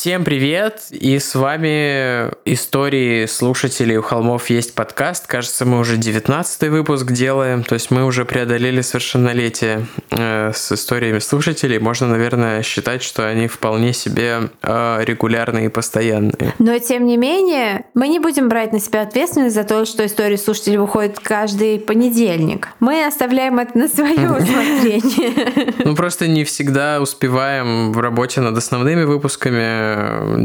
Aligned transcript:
Всем 0.00 0.24
привет! 0.24 0.84
И 0.92 1.18
с 1.18 1.34
вами 1.34 2.30
истории 2.46 3.26
слушателей 3.26 3.98
у 3.98 4.02
холмов 4.02 4.48
есть 4.48 4.74
подкаст. 4.74 5.26
Кажется, 5.26 5.66
мы 5.66 5.78
уже 5.78 5.98
19 5.98 6.70
выпуск 6.70 7.12
делаем, 7.12 7.62
то 7.62 7.74
есть 7.74 7.90
мы 7.90 8.06
уже 8.06 8.24
преодолели 8.24 8.80
совершеннолетие 8.80 9.84
э, 10.08 10.52
с 10.54 10.72
историями 10.72 11.18
слушателей. 11.18 11.78
Можно, 11.78 12.06
наверное, 12.06 12.62
считать, 12.62 13.02
что 13.02 13.28
они 13.28 13.46
вполне 13.46 13.92
себе 13.92 14.48
э, 14.62 15.04
регулярные 15.04 15.66
и 15.66 15.68
постоянные. 15.68 16.54
Но 16.58 16.78
тем 16.78 17.04
не 17.04 17.18
менее, 17.18 17.84
мы 17.92 18.08
не 18.08 18.20
будем 18.20 18.48
брать 18.48 18.72
на 18.72 18.80
себя 18.80 19.02
ответственность 19.02 19.54
за 19.54 19.64
то, 19.64 19.84
что 19.84 20.06
истории 20.06 20.36
слушателей 20.36 20.78
выходят 20.78 21.20
каждый 21.20 21.78
понедельник. 21.78 22.68
Мы 22.80 23.04
оставляем 23.04 23.58
это 23.58 23.76
на 23.76 23.86
свое 23.86 24.30
усмотрение. 24.30 25.74
Ну 25.84 25.94
просто 25.94 26.26
не 26.26 26.44
всегда 26.44 27.02
успеваем 27.02 27.92
в 27.92 28.00
работе 28.00 28.40
над 28.40 28.56
основными 28.56 29.04
выпусками 29.04 29.90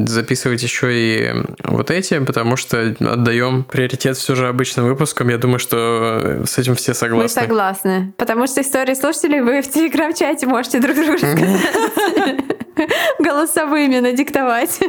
записывать 0.07 0.63
еще 0.63 0.89
и 0.91 1.33
вот 1.63 1.91
эти, 1.91 2.19
потому 2.19 2.55
что 2.55 2.95
отдаем 2.99 3.63
приоритет 3.63 4.17
все 4.17 4.35
же 4.35 4.47
обычным 4.47 4.85
выпускам. 4.85 5.29
Я 5.29 5.37
думаю, 5.37 5.59
что 5.59 6.43
с 6.45 6.57
этим 6.57 6.75
все 6.75 6.93
согласны. 6.93 7.23
Мы 7.23 7.47
согласны. 7.47 8.13
Потому 8.17 8.47
что 8.47 8.61
истории 8.61 8.93
слушателей 8.93 9.41
вы 9.41 9.61
в 9.61 9.69
телеграм-чате 9.69 10.47
можете 10.47 10.79
друг 10.79 10.95
другу 10.95 11.17
голосовыми 13.19 13.99
надиктовать. 13.99 14.79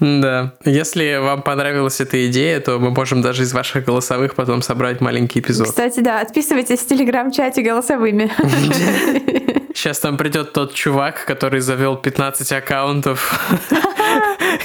Да. 0.00 0.54
Если 0.64 1.16
вам 1.16 1.42
понравилась 1.42 2.00
эта 2.00 2.26
идея, 2.28 2.60
то 2.60 2.78
мы 2.78 2.90
можем 2.90 3.20
даже 3.20 3.42
из 3.42 3.52
ваших 3.52 3.84
голосовых 3.84 4.34
потом 4.34 4.62
собрать 4.62 5.00
маленький 5.00 5.40
эпизод. 5.40 5.68
Кстати, 5.68 6.00
да, 6.00 6.20
отписывайтесь 6.20 6.80
в 6.80 6.86
телеграм-чате 6.86 7.62
голосовыми. 7.62 8.30
Сейчас 9.74 10.00
там 10.00 10.16
придет 10.16 10.52
тот 10.52 10.74
чувак, 10.74 11.24
который 11.24 11.60
завел 11.60 11.96
15 11.96 12.52
аккаунтов 12.52 13.48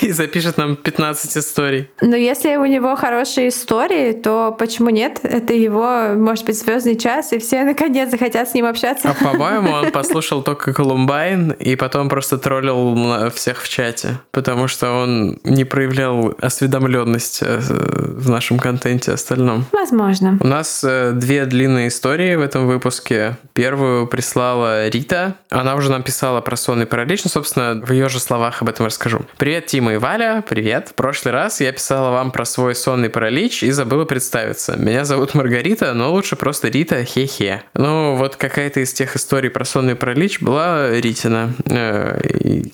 и 0.04 0.12
запишет 0.12 0.58
нам 0.58 0.76
15 0.76 1.38
историй. 1.38 1.90
Но 2.02 2.16
если 2.16 2.58
у 2.58 2.66
него 2.66 2.96
хорошие 2.96 3.50
истории, 3.50 4.12
то 4.12 4.56
почему 4.58 4.90
нет? 4.90 5.20
Это 5.24 5.54
его, 5.54 6.14
может 6.16 6.46
быть, 6.46 6.60
звездный 6.60 6.98
час, 6.98 7.32
и 7.32 7.40
все 7.40 7.64
наконец 7.64 8.12
захотят 8.12 8.50
с 8.50 8.54
ним 8.54 8.66
общаться. 8.66 9.10
А 9.10 9.14
по-моему, 9.14 9.72
он 9.72 9.92
послушал 9.92 10.44
только 10.44 10.74
Колумбайн 10.74 11.52
и 11.52 11.76
потом 11.76 12.10
просто 12.10 12.38
троллил 12.38 13.30
всех 13.32 13.62
в 13.62 13.70
чате, 13.70 14.20
потому 14.32 14.68
что 14.68 14.92
он 14.92 15.40
не 15.44 15.64
проявлял 15.64 16.36
осведомленность 16.42 17.40
э, 17.42 17.60
в 17.60 18.30
нашем 18.30 18.60
контенте 18.60 19.14
остальном. 19.14 19.66
Возможно. 19.72 20.38
У 20.42 20.48
нас 20.48 20.84
э, 20.84 21.12
две 21.14 21.46
длинные 21.46 21.88
истории 21.88 22.36
в 22.36 22.42
этом 22.42 22.68
выпуске. 22.68 23.38
Первую 23.54 24.08
прислала 24.08 24.90
Рита. 24.90 25.36
Она 25.50 25.76
уже 25.76 25.90
нам 25.90 26.04
писала 26.04 26.42
про 26.42 26.58
сонный 26.58 26.86
паралич, 26.86 27.24
ну, 27.24 27.30
собственно, 27.30 27.82
в 27.86 27.92
ее 27.92 28.10
же 28.10 28.20
словах 28.20 28.62
об 28.62 28.70
этом 28.70 28.86
расскажу. 28.86 29.22
Привет, 29.38 29.68
Тима 29.68 29.93
и 29.94 29.98
Валя, 29.98 30.44
привет. 30.48 30.90
В 30.90 30.94
прошлый 30.96 31.34
раз 31.34 31.62
я 31.62 31.72
писала 31.72 32.12
вам 32.12 32.32
про 32.32 32.46
свой 32.46 32.74
сонный 32.74 33.10
паралич 33.10 33.64
и 33.64 33.72
забыла 33.72 34.06
представиться. 34.06 34.76
Меня 34.76 35.06
зовут 35.06 35.36
Маргарита, 35.36 35.94
но 35.94 36.12
лучше 36.12 36.36
просто 36.36 36.68
Рита, 36.70 37.04
хе-хе. 37.06 37.64
Ну, 37.76 38.16
вот 38.16 38.36
какая-то 38.36 38.80
из 38.80 38.92
тех 38.92 39.16
историй 39.16 39.50
про 39.50 39.66
сонный 39.66 39.96
паралич 39.96 40.42
была 40.42 40.90
Ритина. 40.90 41.54
Э, 41.66 42.20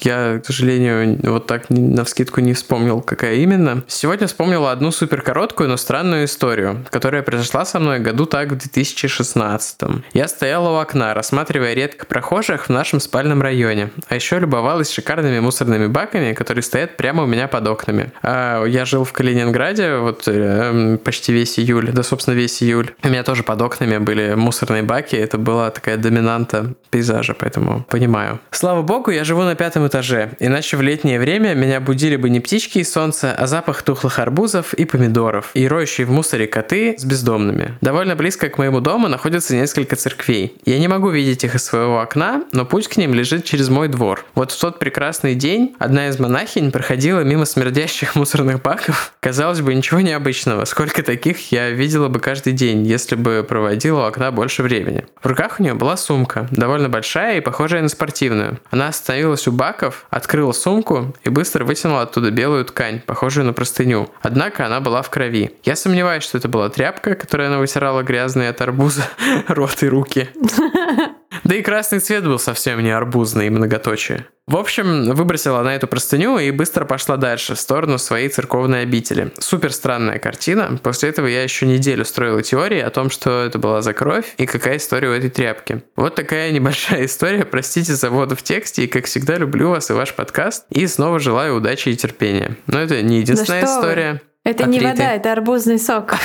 я, 0.01 0.39
к 0.39 0.45
сожалению, 0.45 1.19
вот 1.23 1.47
так 1.47 1.69
на 1.69 2.05
вскидку 2.05 2.39
не 2.39 2.53
вспомнил, 2.53 3.01
какая 3.01 3.35
именно. 3.35 3.83
Сегодня 3.87 4.27
вспомнила 4.27 4.71
одну 4.71 4.91
супер 4.91 5.21
короткую, 5.21 5.69
но 5.69 5.77
странную 5.77 6.25
историю, 6.25 6.85
которая 6.89 7.21
произошла 7.21 7.65
со 7.65 7.79
мной 7.79 7.99
году 7.99 8.27
так 8.27 8.49
в 8.51 8.57
2016. 8.57 9.81
Я 10.13 10.27
стояла 10.27 10.69
у 10.69 10.75
окна, 10.79 11.13
рассматривая 11.13 11.73
редко 11.73 12.05
прохожих 12.05 12.67
в 12.67 12.69
нашем 12.69 12.99
спальном 13.01 13.41
районе. 13.41 13.89
А 14.07 14.15
еще 14.15 14.39
любовалась 14.39 14.91
шикарными 14.91 15.39
мусорными 15.39 15.87
баками, 15.87 16.33
которые 16.33 16.63
стоят 16.63 16.95
прямо 16.95 17.08
у 17.17 17.25
меня 17.25 17.47
под 17.47 17.67
окнами. 17.67 18.11
А 18.21 18.63
я 18.65 18.85
жил 18.85 19.03
в 19.03 19.13
Калининграде 19.13 19.97
вот 19.97 20.27
э, 20.27 20.97
почти 21.03 21.33
весь 21.33 21.57
июль, 21.57 21.91
да, 21.91 22.03
собственно, 22.03 22.35
весь 22.35 22.61
июль. 22.61 22.91
У 23.03 23.09
меня 23.09 23.23
тоже 23.23 23.43
под 23.43 23.61
окнами 23.61 23.97
были 23.97 24.35
мусорные 24.35 24.83
баки, 24.83 25.15
это 25.15 25.37
была 25.37 25.71
такая 25.71 25.97
доминанта 25.97 26.73
пейзажа, 26.91 27.33
поэтому 27.33 27.85
понимаю. 27.89 28.39
Слава 28.51 28.81
богу, 28.81 29.11
я 29.11 29.23
живу 29.23 29.41
на 29.43 29.55
пятом 29.55 29.87
этаже, 29.87 30.31
иначе 30.39 30.77
в 30.77 30.81
летнее 30.81 31.19
время 31.19 31.53
меня 31.53 31.79
будили 31.79 32.15
бы 32.15 32.29
не 32.29 32.39
птички 32.39 32.79
и 32.79 32.83
солнце, 32.83 33.33
а 33.33 33.47
запах 33.47 33.81
тухлых 33.81 34.19
арбузов 34.19 34.73
и 34.73 34.85
помидоров, 34.85 35.51
и 35.53 35.67
роющие 35.67 36.05
в 36.05 36.11
мусоре 36.11 36.47
коты 36.47 36.95
с 36.97 37.05
бездомными. 37.05 37.77
Довольно 37.81 38.15
близко 38.15 38.49
к 38.49 38.57
моему 38.57 38.81
дому 38.81 39.07
находится 39.07 39.55
несколько 39.55 39.95
церквей. 39.95 40.53
Я 40.65 40.79
не 40.79 40.87
могу 40.87 41.09
видеть 41.09 41.43
их 41.43 41.55
из 41.55 41.63
своего 41.63 42.01
окна, 42.01 42.43
но 42.51 42.65
путь 42.65 42.87
к 42.87 42.97
ним 42.97 43.13
лежит 43.13 43.45
через 43.45 43.69
мой 43.69 43.87
двор. 43.87 44.25
Вот 44.35 44.51
в 44.51 44.59
тот 44.59 44.79
прекрасный 44.79 45.35
день 45.35 45.75
одна 45.79 46.09
из 46.09 46.19
монахинь 46.19 46.71
проходила 46.71 46.88
мимо 47.23 47.45
смердящих 47.45 48.15
мусорных 48.15 48.61
баков. 48.61 49.13
Казалось 49.19 49.61
бы, 49.61 49.73
ничего 49.73 50.01
необычного. 50.01 50.65
Сколько 50.65 51.03
таких 51.03 51.51
я 51.51 51.69
видела 51.69 52.07
бы 52.07 52.19
каждый 52.19 52.53
день, 52.53 52.85
если 52.85 53.15
бы 53.15 53.45
проводила 53.47 54.01
у 54.01 54.03
окна 54.03 54.31
больше 54.31 54.63
времени. 54.63 55.05
В 55.21 55.27
руках 55.27 55.59
у 55.59 55.63
нее 55.63 55.73
была 55.73 55.97
сумка, 55.97 56.47
довольно 56.51 56.89
большая 56.89 57.37
и 57.37 57.41
похожая 57.41 57.81
на 57.81 57.89
спортивную. 57.89 58.59
Она 58.71 58.87
остановилась 58.87 59.47
у 59.47 59.51
баков, 59.51 60.05
открыла 60.09 60.51
сумку 60.51 61.15
и 61.23 61.29
быстро 61.29 61.63
вытянула 61.65 62.03
оттуда 62.03 62.31
белую 62.31 62.65
ткань, 62.65 63.01
похожую 63.01 63.45
на 63.45 63.53
простыню. 63.53 64.09
Однако 64.21 64.65
она 64.65 64.79
была 64.79 65.01
в 65.01 65.09
крови. 65.09 65.51
Я 65.63 65.75
сомневаюсь, 65.75 66.23
что 66.23 66.37
это 66.37 66.47
была 66.47 66.69
тряпка, 66.69 67.15
которой 67.15 67.47
она 67.47 67.59
вытирала 67.59 68.01
грязные 68.01 68.49
от 68.49 68.61
арбуза 68.61 69.03
рот 69.47 69.83
и 69.83 69.87
руки. 69.87 70.29
Да 71.49 71.55
и 71.55 71.63
красный 71.63 71.99
цвет 71.99 72.23
был 72.25 72.37
совсем 72.37 72.79
не 72.83 72.91
арбузный, 72.91 73.49
многоточие. 73.49 74.27
В 74.45 74.55
общем, 74.55 75.13
выбросила 75.15 75.61
она 75.61 75.73
эту 75.73 75.87
простыню 75.87 76.37
и 76.37 76.51
быстро 76.51 76.85
пошла 76.85 77.17
дальше, 77.17 77.55
в 77.55 77.59
сторону 77.59 77.97
своей 77.97 78.29
церковной 78.29 78.83
обители. 78.83 79.31
Супер 79.39 79.73
странная 79.73 80.19
картина. 80.19 80.77
После 80.83 81.09
этого 81.09 81.25
я 81.25 81.41
еще 81.41 81.65
неделю 81.65 82.05
строила 82.05 82.43
теории 82.43 82.79
о 82.79 82.91
том, 82.91 83.09
что 83.09 83.43
это 83.45 83.57
была 83.57 83.81
за 83.81 83.93
кровь 83.93 84.35
и 84.37 84.45
какая 84.45 84.77
история 84.77 85.09
у 85.09 85.13
этой 85.13 85.31
тряпки. 85.31 85.81
Вот 85.95 86.13
такая 86.13 86.51
небольшая 86.51 87.05
история. 87.07 87.45
Простите 87.45 87.95
за 87.95 88.11
воду 88.11 88.35
в 88.35 88.43
тексте. 88.43 88.83
И, 88.83 88.87
как 88.87 89.05
всегда, 89.05 89.37
люблю 89.37 89.71
вас 89.71 89.89
и 89.89 89.93
ваш 89.93 90.13
подкаст. 90.13 90.67
И 90.69 90.85
снова 90.85 91.17
желаю 91.17 91.55
удачи 91.55 91.89
и 91.89 91.95
терпения. 91.95 92.57
Но 92.67 92.79
это 92.79 93.01
не 93.01 93.21
единственная 93.21 93.63
да 93.63 93.75
история. 93.75 94.13
Вы? 94.13 94.28
Это 94.43 94.65
не 94.65 94.79
вода, 94.79 95.13
это 95.13 95.31
арбузный 95.31 95.79
сок. 95.79 96.15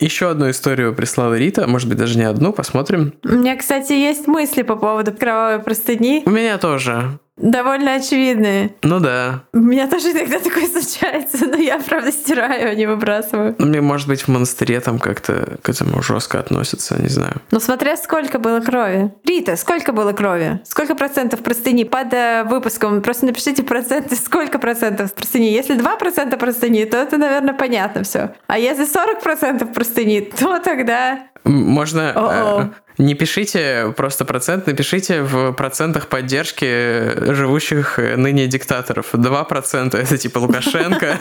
Еще 0.00 0.30
одну 0.30 0.50
историю 0.50 0.94
прислала 0.94 1.34
Рита, 1.34 1.66
может 1.66 1.88
быть, 1.88 1.98
даже 1.98 2.18
не 2.18 2.24
одну, 2.24 2.52
посмотрим. 2.52 3.14
У 3.24 3.28
меня, 3.28 3.56
кстати, 3.56 3.92
есть 3.92 4.26
мысли 4.26 4.62
по 4.62 4.76
поводу 4.76 5.12
кровавой 5.12 5.60
простыни. 5.60 6.22
У 6.26 6.30
меня 6.30 6.58
тоже 6.58 7.18
довольно 7.36 7.94
очевидные. 7.94 8.74
Ну 8.82 9.00
да. 9.00 9.42
У 9.52 9.58
меня 9.58 9.88
тоже 9.88 10.12
иногда 10.12 10.38
такое 10.38 10.66
случается, 10.66 11.46
но 11.46 11.56
я, 11.56 11.78
правда, 11.78 12.12
стираю, 12.12 12.70
а 12.70 12.74
не 12.74 12.86
выбрасываю. 12.86 13.54
Ну, 13.58 13.66
мне, 13.66 13.80
может 13.80 14.08
быть, 14.08 14.22
в 14.22 14.28
монастыре 14.28 14.80
там 14.80 14.98
как-то 14.98 15.58
к 15.62 15.68
этому 15.68 16.02
жестко 16.02 16.38
относятся, 16.38 17.00
не 17.00 17.08
знаю. 17.08 17.42
Ну, 17.50 17.60
смотря 17.60 17.96
сколько 17.96 18.38
было 18.38 18.60
крови. 18.60 19.12
Рита, 19.24 19.56
сколько 19.56 19.92
было 19.92 20.12
крови? 20.12 20.60
Сколько 20.64 20.94
процентов 20.94 21.40
простыни? 21.40 21.84
Под 21.84 22.12
э, 22.12 22.44
выпуском 22.44 23.02
просто 23.02 23.26
напишите 23.26 23.62
проценты, 23.62 24.16
сколько 24.24 24.58
процентов 24.58 25.14
простыни. 25.14 25.52
Если 25.52 25.76
2% 25.76 26.36
простыни, 26.36 26.84
то 26.84 26.96
это, 26.96 27.18
наверное, 27.18 27.54
понятно 27.54 28.02
все. 28.02 28.34
А 28.46 28.58
если 28.58 28.86
40% 28.86 29.72
простыни, 29.72 30.20
то 30.20 30.58
тогда... 30.58 31.26
Можно... 31.46 32.12
О-о. 32.12 32.70
Не 32.98 33.14
пишите 33.14 33.92
просто 33.94 34.24
процент, 34.24 34.66
напишите 34.66 35.22
в 35.22 35.52
процентах 35.52 36.06
поддержки 36.06 37.34
живущих 37.34 37.98
ныне 37.98 38.46
диктаторов. 38.46 39.14
2% 39.14 39.96
это 39.96 40.18
типа 40.18 40.38
Лукашенко, 40.38 41.18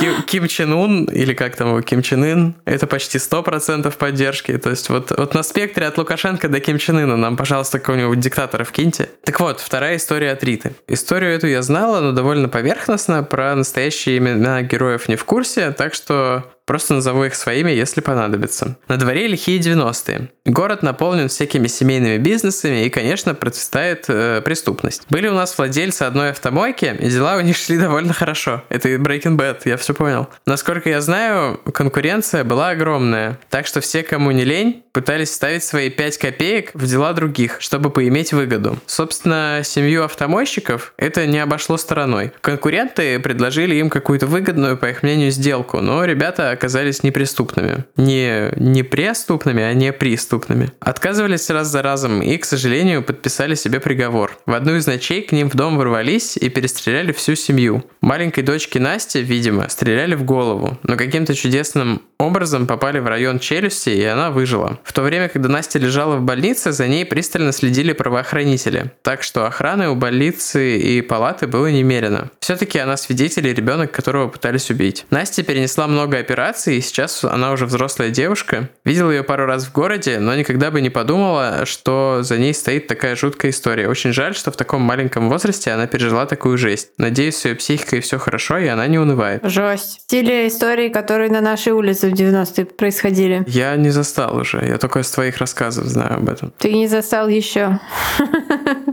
Ким 0.26 0.48
Чен 0.48 0.72
Ун, 0.72 1.04
или 1.04 1.34
как 1.34 1.54
там 1.54 1.80
Ким 1.82 2.02
Чен 2.02 2.24
Ын, 2.24 2.54
это 2.64 2.88
почти 2.88 3.18
100% 3.18 3.96
поддержки. 3.96 4.58
То 4.58 4.70
есть 4.70 4.90
вот, 4.90 5.12
вот 5.16 5.34
на 5.34 5.44
спектре 5.44 5.86
от 5.86 5.98
Лукашенко 5.98 6.48
до 6.48 6.58
Ким 6.58 6.78
Чен 6.78 6.98
Ына 6.98 7.16
нам, 7.16 7.36
пожалуйста, 7.36 7.78
какого-нибудь 7.78 8.18
диктатора 8.18 8.64
вкиньте. 8.64 9.08
Так 9.24 9.38
вот, 9.38 9.60
вторая 9.60 9.96
история 9.96 10.32
от 10.32 10.42
Риты. 10.42 10.72
Историю 10.88 11.32
эту 11.32 11.46
я 11.46 11.62
знала, 11.62 12.00
но 12.00 12.10
довольно 12.10 12.48
поверхностно, 12.48 13.22
про 13.22 13.54
настоящие 13.54 14.18
имена 14.18 14.62
героев 14.62 15.08
не 15.08 15.14
в 15.14 15.24
курсе, 15.24 15.70
так 15.70 15.94
что 15.94 16.44
Просто 16.70 16.94
назову 16.94 17.24
их 17.24 17.34
своими, 17.34 17.72
если 17.72 18.00
понадобится. 18.00 18.76
На 18.86 18.96
дворе 18.96 19.26
лихие 19.26 19.58
90-е. 19.58 20.28
Город 20.44 20.84
наполнен 20.84 21.26
всякими 21.26 21.66
семейными 21.66 22.16
бизнесами 22.16 22.84
и, 22.84 22.90
конечно, 22.90 23.34
процветает 23.34 24.04
э, 24.06 24.40
преступность. 24.40 25.02
Были 25.10 25.26
у 25.26 25.34
нас 25.34 25.58
владельцы 25.58 26.04
одной 26.04 26.30
автомойки, 26.30 26.96
и 26.96 27.10
дела 27.10 27.38
у 27.38 27.40
них 27.40 27.56
шли 27.56 27.76
довольно 27.76 28.12
хорошо. 28.12 28.62
Это 28.68 28.88
Breaking 28.88 29.36
Bad, 29.36 29.62
я 29.64 29.76
все 29.78 29.94
понял. 29.94 30.28
Насколько 30.46 30.90
я 30.90 31.00
знаю, 31.00 31.58
конкуренция 31.74 32.44
была 32.44 32.68
огромная. 32.68 33.40
Так 33.48 33.66
что 33.66 33.80
все, 33.80 34.04
кому 34.04 34.30
не 34.30 34.44
лень, 34.44 34.84
пытались 34.92 35.34
ставить 35.34 35.64
свои 35.64 35.90
5 35.90 36.18
копеек 36.18 36.70
в 36.74 36.86
дела 36.86 37.12
других, 37.14 37.56
чтобы 37.60 37.90
поиметь 37.90 38.32
выгоду. 38.32 38.78
Собственно, 38.86 39.62
семью 39.64 40.04
автомойщиков 40.04 40.94
это 40.96 41.26
не 41.26 41.40
обошло 41.40 41.76
стороной. 41.76 42.30
Конкуренты 42.40 43.18
предложили 43.18 43.74
им 43.74 43.90
какую-то 43.90 44.28
выгодную, 44.28 44.76
по 44.76 44.86
их 44.86 45.02
мнению, 45.02 45.32
сделку, 45.32 45.80
но 45.80 46.04
ребята 46.04 46.56
оказались 46.60 47.02
неприступными. 47.02 47.84
Не, 47.96 48.52
не 48.56 48.82
преступными, 48.82 49.62
а 49.62 49.72
не 49.72 49.94
преступными. 49.94 50.70
Отказывались 50.78 51.48
раз 51.48 51.68
за 51.68 51.80
разом 51.80 52.20
и, 52.20 52.36
к 52.36 52.44
сожалению, 52.44 53.02
подписали 53.02 53.54
себе 53.54 53.80
приговор. 53.80 54.36
В 54.44 54.52
одну 54.52 54.76
из 54.76 54.86
ночей 54.86 55.22
к 55.22 55.32
ним 55.32 55.48
в 55.48 55.54
дом 55.54 55.78
ворвались 55.78 56.36
и 56.36 56.50
перестреляли 56.50 57.12
всю 57.12 57.34
семью. 57.34 57.82
Маленькой 58.02 58.42
дочке 58.42 58.78
Насте, 58.78 59.22
видимо, 59.22 59.70
стреляли 59.70 60.14
в 60.14 60.24
голову, 60.24 60.76
но 60.82 60.96
каким-то 60.96 61.34
чудесным 61.34 62.02
образом 62.18 62.66
попали 62.66 62.98
в 62.98 63.06
район 63.06 63.38
челюсти, 63.38 63.90
и 63.90 64.04
она 64.04 64.30
выжила. 64.30 64.78
В 64.84 64.92
то 64.92 65.02
время, 65.02 65.28
когда 65.28 65.48
Настя 65.48 65.78
лежала 65.78 66.16
в 66.16 66.22
больнице, 66.22 66.72
за 66.72 66.86
ней 66.86 67.06
пристально 67.06 67.52
следили 67.52 67.92
правоохранители. 67.92 68.92
Так 69.02 69.22
что 69.22 69.46
охраны 69.46 69.88
у 69.88 69.96
больницы 69.96 70.78
и 70.78 71.00
палаты 71.00 71.46
было 71.46 71.68
немерено. 71.68 72.30
Все-таки 72.40 72.78
она 72.78 72.96
свидетель 72.96 73.48
и 73.48 73.54
ребенок, 73.54 73.92
которого 73.92 74.28
пытались 74.28 74.70
убить. 74.70 75.06
Настя 75.10 75.42
перенесла 75.42 75.86
много 75.86 76.18
операций, 76.18 76.49
и 76.66 76.80
сейчас 76.80 77.24
она 77.24 77.52
уже 77.52 77.66
взрослая 77.66 78.10
девушка. 78.10 78.68
Видела 78.84 79.10
ее 79.10 79.22
пару 79.22 79.46
раз 79.46 79.64
в 79.66 79.72
городе, 79.72 80.18
но 80.18 80.34
никогда 80.34 80.70
бы 80.70 80.80
не 80.80 80.90
подумала, 80.90 81.64
что 81.64 82.20
за 82.22 82.38
ней 82.38 82.54
стоит 82.54 82.86
такая 82.86 83.16
жуткая 83.16 83.50
история. 83.50 83.88
Очень 83.88 84.12
жаль, 84.12 84.34
что 84.34 84.50
в 84.50 84.56
таком 84.56 84.82
маленьком 84.82 85.28
возрасте 85.28 85.70
она 85.70 85.86
пережила 85.86 86.26
такую 86.26 86.58
жесть. 86.58 86.90
Надеюсь, 86.98 87.36
с 87.36 87.44
ее 87.44 87.54
психикой 87.54 88.00
все 88.00 88.18
хорошо, 88.18 88.58
и 88.58 88.66
она 88.66 88.86
не 88.86 88.98
унывает. 88.98 89.42
Жесть. 89.44 89.98
В 89.98 90.02
стиле 90.02 90.48
истории, 90.48 90.88
которые 90.88 91.30
на 91.30 91.40
нашей 91.40 91.72
улице 91.72 92.10
в 92.10 92.14
90-е 92.14 92.66
происходили. 92.66 93.44
Я 93.46 93.76
не 93.76 93.90
застал 93.90 94.36
уже, 94.36 94.64
я 94.66 94.78
только 94.78 95.00
из 95.00 95.10
твоих 95.10 95.38
рассказов 95.38 95.86
знаю 95.86 96.16
об 96.16 96.28
этом. 96.28 96.52
Ты 96.58 96.72
не 96.72 96.88
застал 96.88 97.28
еще. 97.28 97.78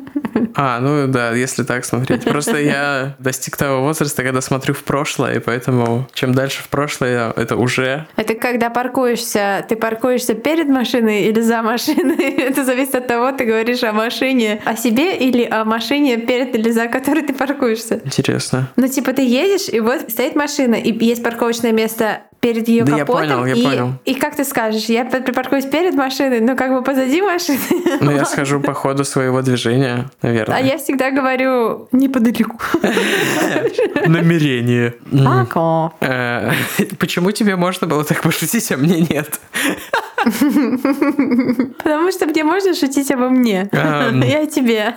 А, 0.55 0.79
ну 0.79 1.07
да, 1.07 1.31
если 1.31 1.63
так 1.63 1.85
смотреть. 1.85 2.23
Просто 2.23 2.57
я 2.57 3.15
достиг 3.19 3.57
того 3.57 3.81
возраста, 3.81 4.23
когда 4.23 4.41
смотрю 4.41 4.73
в 4.73 4.83
прошлое, 4.83 5.35
и 5.35 5.39
поэтому 5.39 6.07
чем 6.13 6.33
дальше 6.33 6.63
в 6.63 6.69
прошлое, 6.69 7.31
это 7.35 7.55
уже... 7.55 8.07
Это 8.15 8.35
когда 8.35 8.69
паркуешься, 8.69 9.65
ты 9.67 9.75
паркуешься 9.75 10.33
перед 10.33 10.67
машиной 10.67 11.23
или 11.23 11.41
за 11.41 11.61
машиной? 11.61 12.17
Это 12.47 12.63
зависит 12.63 12.95
от 12.95 13.07
того, 13.07 13.31
ты 13.31 13.45
говоришь 13.45 13.83
о 13.83 13.91
машине, 13.91 14.61
о 14.65 14.75
себе 14.75 15.15
или 15.17 15.43
о 15.43 15.65
машине 15.65 16.17
перед 16.17 16.55
или 16.55 16.71
за 16.71 16.87
которой 16.87 17.23
ты 17.23 17.33
паркуешься. 17.33 18.01
Интересно. 18.03 18.69
Ну, 18.75 18.87
типа, 18.87 19.13
ты 19.13 19.21
едешь, 19.23 19.69
и 19.69 19.79
вот 19.79 20.09
стоит 20.09 20.35
машина, 20.35 20.75
и 20.75 20.93
есть 21.05 21.23
парковочное 21.23 21.71
место 21.71 22.21
перед 22.39 22.67
ее 22.67 22.83
Да 22.83 22.93
я 22.93 23.05
капотом. 23.05 23.21
понял, 23.29 23.45
я 23.45 23.53
и, 23.53 23.63
понял. 23.63 23.93
и 24.05 24.13
как 24.15 24.35
ты 24.35 24.43
скажешь, 24.43 24.85
я 24.85 25.05
припаркуюсь 25.05 25.65
перед 25.65 25.95
машиной, 25.95 26.39
но 26.39 26.55
как 26.55 26.71
бы 26.71 26.81
позади 26.83 27.21
машины. 27.21 27.59
Ну, 27.99 28.11
я 28.11 28.25
схожу 28.25 28.59
по 28.59 28.73
ходу 28.73 29.03
своего 29.03 29.41
движения, 29.41 30.09
наверное. 30.21 30.57
А 30.57 30.61
я 30.61 30.77
всегда 30.77 31.11
говорю 31.11 31.87
неподалеку. 31.91 32.59
Намерение. 34.05 34.93
Э, 36.01 36.51
Почему 36.99 37.31
тебе 37.31 37.55
можно 37.55 37.87
было 37.87 38.03
так 38.03 38.21
пошутить, 38.21 38.71
а 38.71 38.77
мне 38.77 39.01
нет? 39.01 39.39
Потому 40.23 42.11
что 42.11 42.25
мне 42.27 42.43
можно 42.43 42.73
шутить 42.75 43.11
обо 43.11 43.29
мне. 43.29 43.67
Ам. 43.71 44.21
Я 44.21 44.43
о 44.43 44.45
тебе. 44.45 44.93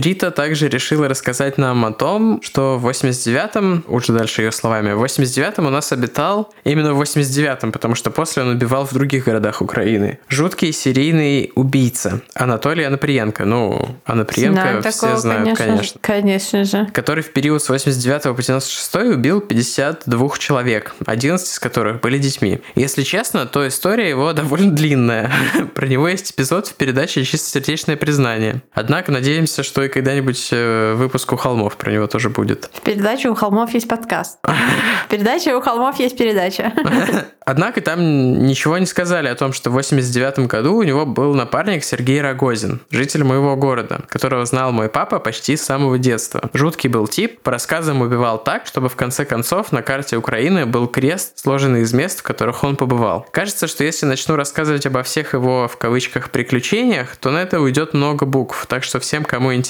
Рита 0.00 0.30
также 0.30 0.68
решила 0.68 1.08
рассказать 1.08 1.58
нам 1.58 1.84
о 1.84 1.92
том, 1.92 2.40
что 2.42 2.78
в 2.78 2.88
89-м, 2.88 3.84
уже 3.86 4.12
дальше 4.14 4.42
ее 4.42 4.50
словами, 4.50 4.92
в 4.92 5.04
89-м 5.04 5.66
у 5.66 5.70
нас 5.70 5.92
обитал 5.92 6.54
именно 6.64 6.94
в 6.94 7.02
89-м, 7.02 7.70
потому 7.70 7.94
что 7.94 8.10
после 8.10 8.42
он 8.42 8.48
убивал 8.48 8.86
в 8.86 8.94
других 8.94 9.26
городах 9.26 9.60
Украины. 9.60 10.18
Жуткий 10.28 10.72
серийный 10.72 11.52
убийца 11.54 12.22
Анатолий 12.32 12.84
Анаприенко. 12.84 13.44
Ну, 13.44 13.96
Анаприенко 14.06 14.60
Знаю 14.60 14.82
все 14.82 14.90
такого, 14.90 15.16
знают, 15.18 15.58
конечно. 15.58 16.00
Конечно 16.00 16.64
же. 16.64 16.86
Который 16.94 17.22
в 17.22 17.32
период 17.34 17.62
с 17.62 17.68
89 17.68 18.22
по 18.34 18.42
96 18.42 18.94
убил 19.14 19.42
52 19.42 20.28
человек, 20.38 20.94
11 21.04 21.46
из 21.46 21.58
которых 21.58 22.00
были 22.00 22.16
детьми. 22.16 22.60
Если 22.74 23.02
честно, 23.02 23.44
то 23.44 23.68
история 23.68 24.08
его 24.08 24.32
довольно 24.32 24.70
длинная. 24.70 25.30
Про 25.74 25.86
него 25.86 26.08
есть 26.08 26.30
эпизод 26.32 26.68
в 26.68 26.74
передаче 26.74 27.22
«Чистосердечное 27.24 27.98
признание». 27.98 28.62
Однако 28.72 29.12
надеемся, 29.12 29.62
что 29.62 29.82
и 29.82 29.89
когда-нибудь 29.90 30.48
э, 30.52 30.94
выпуск 30.94 31.32
у 31.32 31.36
холмов 31.36 31.76
про 31.76 31.92
него 31.92 32.06
тоже 32.06 32.30
будет. 32.30 32.70
В 32.72 32.80
передаче 32.80 33.28
«У 33.28 33.34
холмов 33.34 33.74
есть 33.74 33.88
подкаст». 33.88 34.38
В 35.06 35.08
передаче 35.10 35.54
«У 35.54 35.60
холмов 35.60 35.98
есть 35.98 36.16
передача». 36.16 36.72
Однако 37.44 37.80
там 37.80 38.46
ничего 38.46 38.78
не 38.78 38.86
сказали 38.86 39.26
о 39.26 39.34
том, 39.34 39.52
что 39.52 39.70
в 39.70 39.72
89 39.72 40.46
году 40.46 40.76
у 40.76 40.82
него 40.84 41.04
был 41.04 41.34
напарник 41.34 41.82
Сергей 41.82 42.20
Рогозин, 42.20 42.80
житель 42.90 43.24
моего 43.24 43.56
города, 43.56 44.02
которого 44.08 44.44
знал 44.46 44.70
мой 44.70 44.88
папа 44.88 45.18
почти 45.18 45.56
с 45.56 45.62
самого 45.62 45.98
детства. 45.98 46.48
Жуткий 46.52 46.88
был 46.88 47.08
тип, 47.08 47.40
по 47.40 47.50
рассказам 47.50 48.02
убивал 48.02 48.38
так, 48.38 48.66
чтобы 48.66 48.88
в 48.88 48.94
конце 48.94 49.24
концов 49.24 49.72
на 49.72 49.82
карте 49.82 50.16
Украины 50.16 50.64
был 50.64 50.86
крест, 50.86 51.40
сложенный 51.40 51.82
из 51.82 51.92
мест, 51.92 52.20
в 52.20 52.22
которых 52.22 52.62
он 52.62 52.76
побывал. 52.76 53.26
Кажется, 53.32 53.66
что 53.66 53.82
если 53.82 54.06
начну 54.06 54.36
рассказывать 54.36 54.86
обо 54.86 55.02
всех 55.02 55.34
его 55.34 55.66
в 55.66 55.76
кавычках 55.76 56.30
приключениях, 56.30 57.16
то 57.16 57.30
на 57.30 57.38
это 57.38 57.60
уйдет 57.60 57.94
много 57.94 58.26
букв, 58.26 58.66
так 58.66 58.84
что 58.84 59.00
всем, 59.00 59.24
кому 59.24 59.54
интересно, 59.54 59.69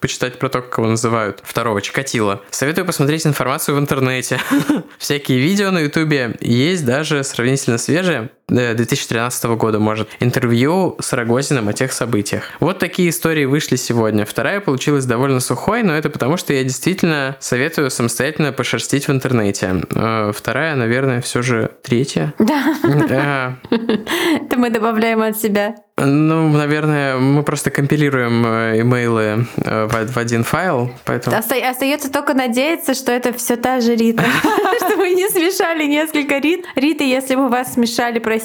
почитать 0.00 0.38
про 0.38 0.48
то, 0.48 0.62
как 0.62 0.78
его 0.78 0.88
называют, 0.88 1.40
второго 1.42 1.82
Чикатила, 1.82 2.42
советую 2.50 2.86
посмотреть 2.86 3.26
информацию 3.26 3.76
в 3.76 3.78
интернете. 3.78 4.40
Всякие 4.98 5.38
видео 5.38 5.70
на 5.70 5.80
ютубе, 5.80 6.36
есть 6.40 6.84
даже 6.84 7.24
сравнительно 7.24 7.78
свежие, 7.78 8.30
2013 8.50 9.44
года, 9.56 9.78
может, 9.78 10.08
интервью 10.20 10.96
с 11.00 11.12
Рогозиным 11.12 11.68
о 11.68 11.72
тех 11.72 11.92
событиях. 11.92 12.42
Вот 12.60 12.78
такие 12.78 13.10
истории 13.10 13.44
вышли 13.44 13.76
сегодня. 13.76 14.24
Вторая 14.26 14.60
получилась 14.60 15.04
довольно 15.06 15.40
сухой, 15.40 15.82
но 15.82 15.94
это 15.96 16.10
потому, 16.10 16.36
что 16.36 16.52
я 16.52 16.64
действительно 16.64 17.36
советую 17.40 17.90
самостоятельно 17.90 18.52
пошерстить 18.52 19.08
в 19.08 19.12
интернете. 19.12 19.82
Э, 19.94 20.32
Вторая, 20.34 20.74
наверное, 20.76 21.20
все 21.20 21.42
же 21.42 21.70
третья. 21.82 22.34
Да, 22.50 22.64
Да. 23.08 23.56
это 23.70 24.56
мы 24.56 24.70
добавляем 24.70 25.22
от 25.22 25.38
себя. 25.38 25.76
Ну, 25.96 26.48
наверное, 26.48 27.18
мы 27.18 27.42
просто 27.42 27.70
компилируем 27.70 28.44
э, 28.46 28.80
имейлы 28.80 29.46
э, 29.58 29.86
в 29.86 30.16
один 30.16 30.44
файл, 30.44 30.90
поэтому... 31.04 31.36
Оста- 31.36 31.68
Остается 31.70 32.10
только 32.10 32.32
надеяться, 32.34 32.94
что 32.94 33.12
это 33.12 33.32
все 33.34 33.56
та 33.56 33.80
же 33.80 33.94
Рита. 33.94 34.24
Что 34.78 34.96
мы 34.96 35.10
не 35.10 35.28
смешали 35.28 35.84
несколько 35.84 36.38
Рит. 36.38 36.64
Рита, 36.74 37.04
если 37.04 37.34
мы 37.34 37.48
вас 37.50 37.74
смешали, 37.74 38.18
простите. 38.18 38.39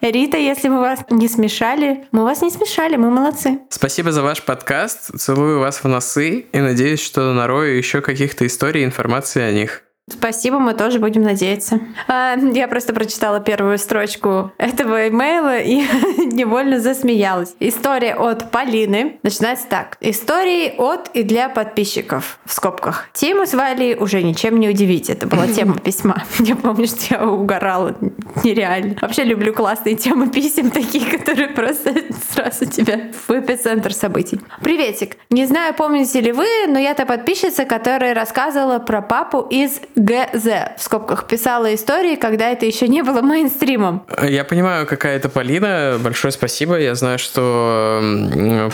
Рита, 0.00 0.36
если 0.36 0.68
мы 0.68 0.80
вас 0.80 1.00
не 1.10 1.28
смешали, 1.28 2.04
мы 2.12 2.24
вас 2.24 2.42
не 2.42 2.50
смешали, 2.50 2.96
мы 2.96 3.10
молодцы. 3.10 3.60
Спасибо 3.70 4.12
за 4.12 4.22
ваш 4.22 4.42
подкаст. 4.42 5.18
Целую 5.18 5.60
вас 5.60 5.82
в 5.82 5.88
носы 5.88 6.46
и 6.52 6.58
надеюсь, 6.58 7.00
что 7.00 7.32
нарою 7.32 7.76
еще 7.76 8.00
каких-то 8.00 8.46
историй 8.46 8.82
и 8.82 8.84
информации 8.84 9.42
о 9.42 9.52
них. 9.52 9.82
Спасибо, 10.08 10.60
мы 10.60 10.74
тоже 10.74 11.00
будем 11.00 11.22
надеяться. 11.22 11.80
А, 12.06 12.36
я 12.36 12.68
просто 12.68 12.94
прочитала 12.94 13.40
первую 13.40 13.76
строчку 13.76 14.52
этого 14.56 15.08
имейла 15.08 15.58
и 15.58 15.78
невольно 16.32 16.78
засмеялась. 16.78 17.56
История 17.58 18.14
от 18.14 18.52
Полины. 18.52 19.18
Начинается 19.24 19.66
так. 19.66 19.96
Истории 20.00 20.72
от 20.78 21.08
и 21.08 21.24
для 21.24 21.48
подписчиков. 21.48 22.38
В 22.44 22.52
скобках. 22.52 23.08
Тему 23.14 23.46
с 23.46 23.54
Валей 23.54 23.96
уже 23.96 24.22
ничем 24.22 24.60
не 24.60 24.68
удивить. 24.68 25.10
Это 25.10 25.26
была 25.26 25.48
тема 25.48 25.76
письма. 25.84 26.22
Я 26.38 26.54
помню, 26.54 26.86
что 26.86 27.16
я 27.16 27.26
угорала 27.26 27.96
нереально. 28.44 28.94
Вообще 29.00 29.24
люблю 29.24 29.52
классные 29.52 29.96
темы 29.96 30.30
писем, 30.30 30.70
такие, 30.70 31.04
которые 31.18 31.48
просто 31.48 31.92
сразу 32.32 32.64
тебя 32.66 33.10
в 33.26 33.30
эпицентр 33.32 33.92
событий. 33.92 34.40
Приветик. 34.62 35.16
Не 35.30 35.46
знаю, 35.46 35.74
помните 35.74 36.20
ли 36.20 36.30
вы, 36.30 36.46
но 36.68 36.78
я 36.78 36.94
та 36.94 37.06
подписчица, 37.06 37.64
которая 37.64 38.14
рассказывала 38.14 38.78
про 38.78 39.02
папу 39.02 39.40
из 39.50 39.80
ГЗ. 39.96 40.76
В 40.76 40.82
скобках 40.82 41.26
писала 41.26 41.74
истории, 41.74 42.16
когда 42.16 42.50
это 42.50 42.66
еще 42.66 42.86
не 42.86 43.02
было 43.02 43.22
мейнстримом. 43.22 44.04
Я 44.22 44.44
понимаю, 44.44 44.86
какая 44.86 45.16
это 45.16 45.30
Полина. 45.30 45.96
Большое 45.98 46.32
спасибо. 46.32 46.78
Я 46.78 46.94
знаю, 46.94 47.18
что 47.18 48.02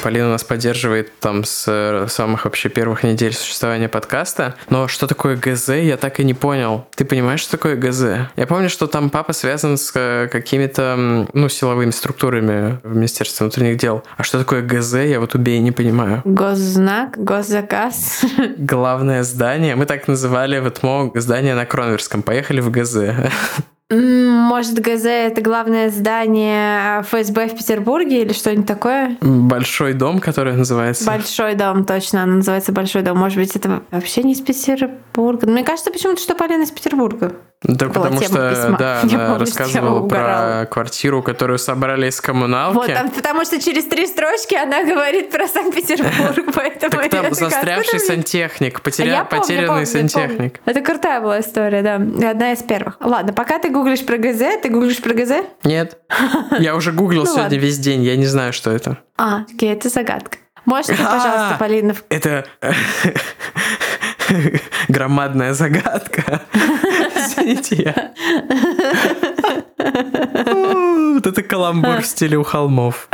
Полина 0.03 0.31
нас 0.31 0.43
поддерживает 0.43 1.19
там 1.21 1.45
с 1.45 1.65
э, 1.69 2.07
самых 2.09 2.45
вообще 2.45 2.69
первых 2.69 3.05
недель 3.05 3.33
существования 3.33 3.89
подкаста. 3.89 4.57
Но 4.69 4.89
что 4.89 5.07
такое 5.07 5.37
ГЗ, 5.37 5.69
я 5.69 5.97
так 5.97 6.19
и 6.19 6.25
не 6.25 6.35
понял. 6.35 6.87
Ты 6.97 7.05
понимаешь, 7.05 7.41
что 7.41 7.53
такое 7.53 7.77
ГЗ? 7.77 8.31
Я 8.35 8.47
помню, 8.49 8.69
что 8.69 8.89
там 8.89 9.09
папа 9.09 9.33
связан 9.33 9.77
с 9.77 9.93
э, 9.95 10.29
какими-то, 10.31 11.29
ну, 11.33 11.49
силовыми 11.49 11.93
структурами 11.93 12.81
в 12.83 12.97
Министерстве 12.97 13.45
внутренних 13.45 13.77
дел. 13.77 14.03
А 14.17 14.25
что 14.25 14.41
такое 14.41 14.63
ГЗ, 14.63 14.95
я 14.95 15.21
вот 15.21 15.37
убей, 15.37 15.61
не 15.61 15.71
понимаю. 15.71 16.23
Госзнак, 16.25 17.17
госзаказ. 17.17 18.25
Главное 18.57 19.23
здание. 19.23 19.77
Мы 19.77 19.87
так 19.87 20.09
называли 20.09 20.59
в 20.59 20.67
ЭТМО 20.67 21.12
здание 21.21 21.55
на 21.55 21.67
Кронверском. 21.67 22.23
Поехали 22.23 22.61
в 22.61 22.71
ГЗ. 22.71 22.97
Может, 24.43 24.81
ГЗ— 24.81 25.05
это 25.07 25.41
главное 25.41 25.89
здание 25.91 27.01
ФСБ 27.03 27.49
в 27.49 27.57
Петербурге 27.57 28.23
или 28.23 28.33
что-нибудь 28.33 28.67
такое? 28.67 29.17
Большой 29.21 29.93
дом, 29.95 30.19
который 30.19 30.55
называется. 30.55 31.05
Большой 31.07 31.55
дом, 31.55 31.85
точно, 31.85 32.25
она 32.25 32.35
называется 32.37 32.73
Большой 32.73 33.03
дом. 33.03 33.19
Может 33.19 33.39
быть, 33.39 33.55
это 33.55 33.83
вообще 33.91 34.23
не 34.23 34.33
из 34.33 34.41
Петербурга. 34.41 35.47
Мне 35.47 35.63
кажется, 35.63 35.91
почему-то, 35.91 36.21
что 36.21 36.35
Полина 36.35 36.63
из 36.63 36.71
Петербурга. 36.71 37.33
Да, 37.63 37.87
Была 37.87 38.07
потому 38.07 38.23
что, 38.23 38.51
письма. 38.51 38.77
да, 38.77 39.01
Я 39.05 39.17
она 39.19 39.27
помню, 39.27 39.39
рассказывала 39.41 40.09
про 40.09 40.67
квартиру, 40.69 41.23
которую 41.23 41.59
собрали 41.59 42.09
из 42.09 42.21
коммуналки. 42.21 42.75
Вот, 42.75 42.87
там, 42.93 43.09
потому 43.11 43.45
что 43.45 43.61
через 43.63 43.85
три 43.85 44.07
строчки 44.07 44.55
она 44.57 44.83
говорит 44.83 45.31
про 45.31 45.47
Санкт-Петербург, 45.47 46.53
поэтому 46.55 46.91
так 46.91 47.11
там 47.11 47.33
застрявший 47.33 47.77
«Откуда 47.77 47.97
мне 47.97 48.01
сантехник, 48.01 48.81
А 48.81 49.25
потерянный 49.25 49.87
сантехник. 49.87 50.61
Это 50.65 50.81
крутая 50.81 51.21
была 51.21 51.41
история, 51.41 51.83
да. 51.83 52.31
Одна 52.31 52.53
из 52.53 52.63
первых. 52.63 52.97
Ладно, 53.01 53.33
пока 53.33 53.61
ты 53.61 53.71
гуглишь 53.71 54.05
про 54.05 54.17
ГЗ, 54.17 54.32
ты 54.33 54.69
гуглишь 54.69 55.01
про 55.01 55.15
ГЗ? 55.15 55.33
Нет. 55.65 55.99
Я 56.59 56.75
уже 56.77 56.93
гуглил 56.93 57.25
Ну 57.27 57.35
сегодня 57.35 57.59
весь 57.59 57.79
день, 57.79 58.03
я 58.03 58.17
не 58.17 58.27
знаю, 58.27 58.53
что 58.53 58.71
это. 58.71 58.99
А, 59.17 59.43
окей, 59.53 59.73
это 59.73 59.89
загадка. 59.89 60.39
Можешь 60.65 60.87
ты, 60.87 60.97
пожалуйста, 60.97 61.55
А, 61.55 61.57
Полина, 61.59 61.95
Это 62.09 62.47
громадная 64.89 65.55
загадка. 65.55 66.43
Извините, 67.17 67.77
я... 67.77 68.13
Вот 71.25 71.33
это 71.39 71.45
каламбур 71.45 72.01
в 72.01 72.07
стиле 72.13 72.37
у 72.37 72.43
холмов. 72.43 73.09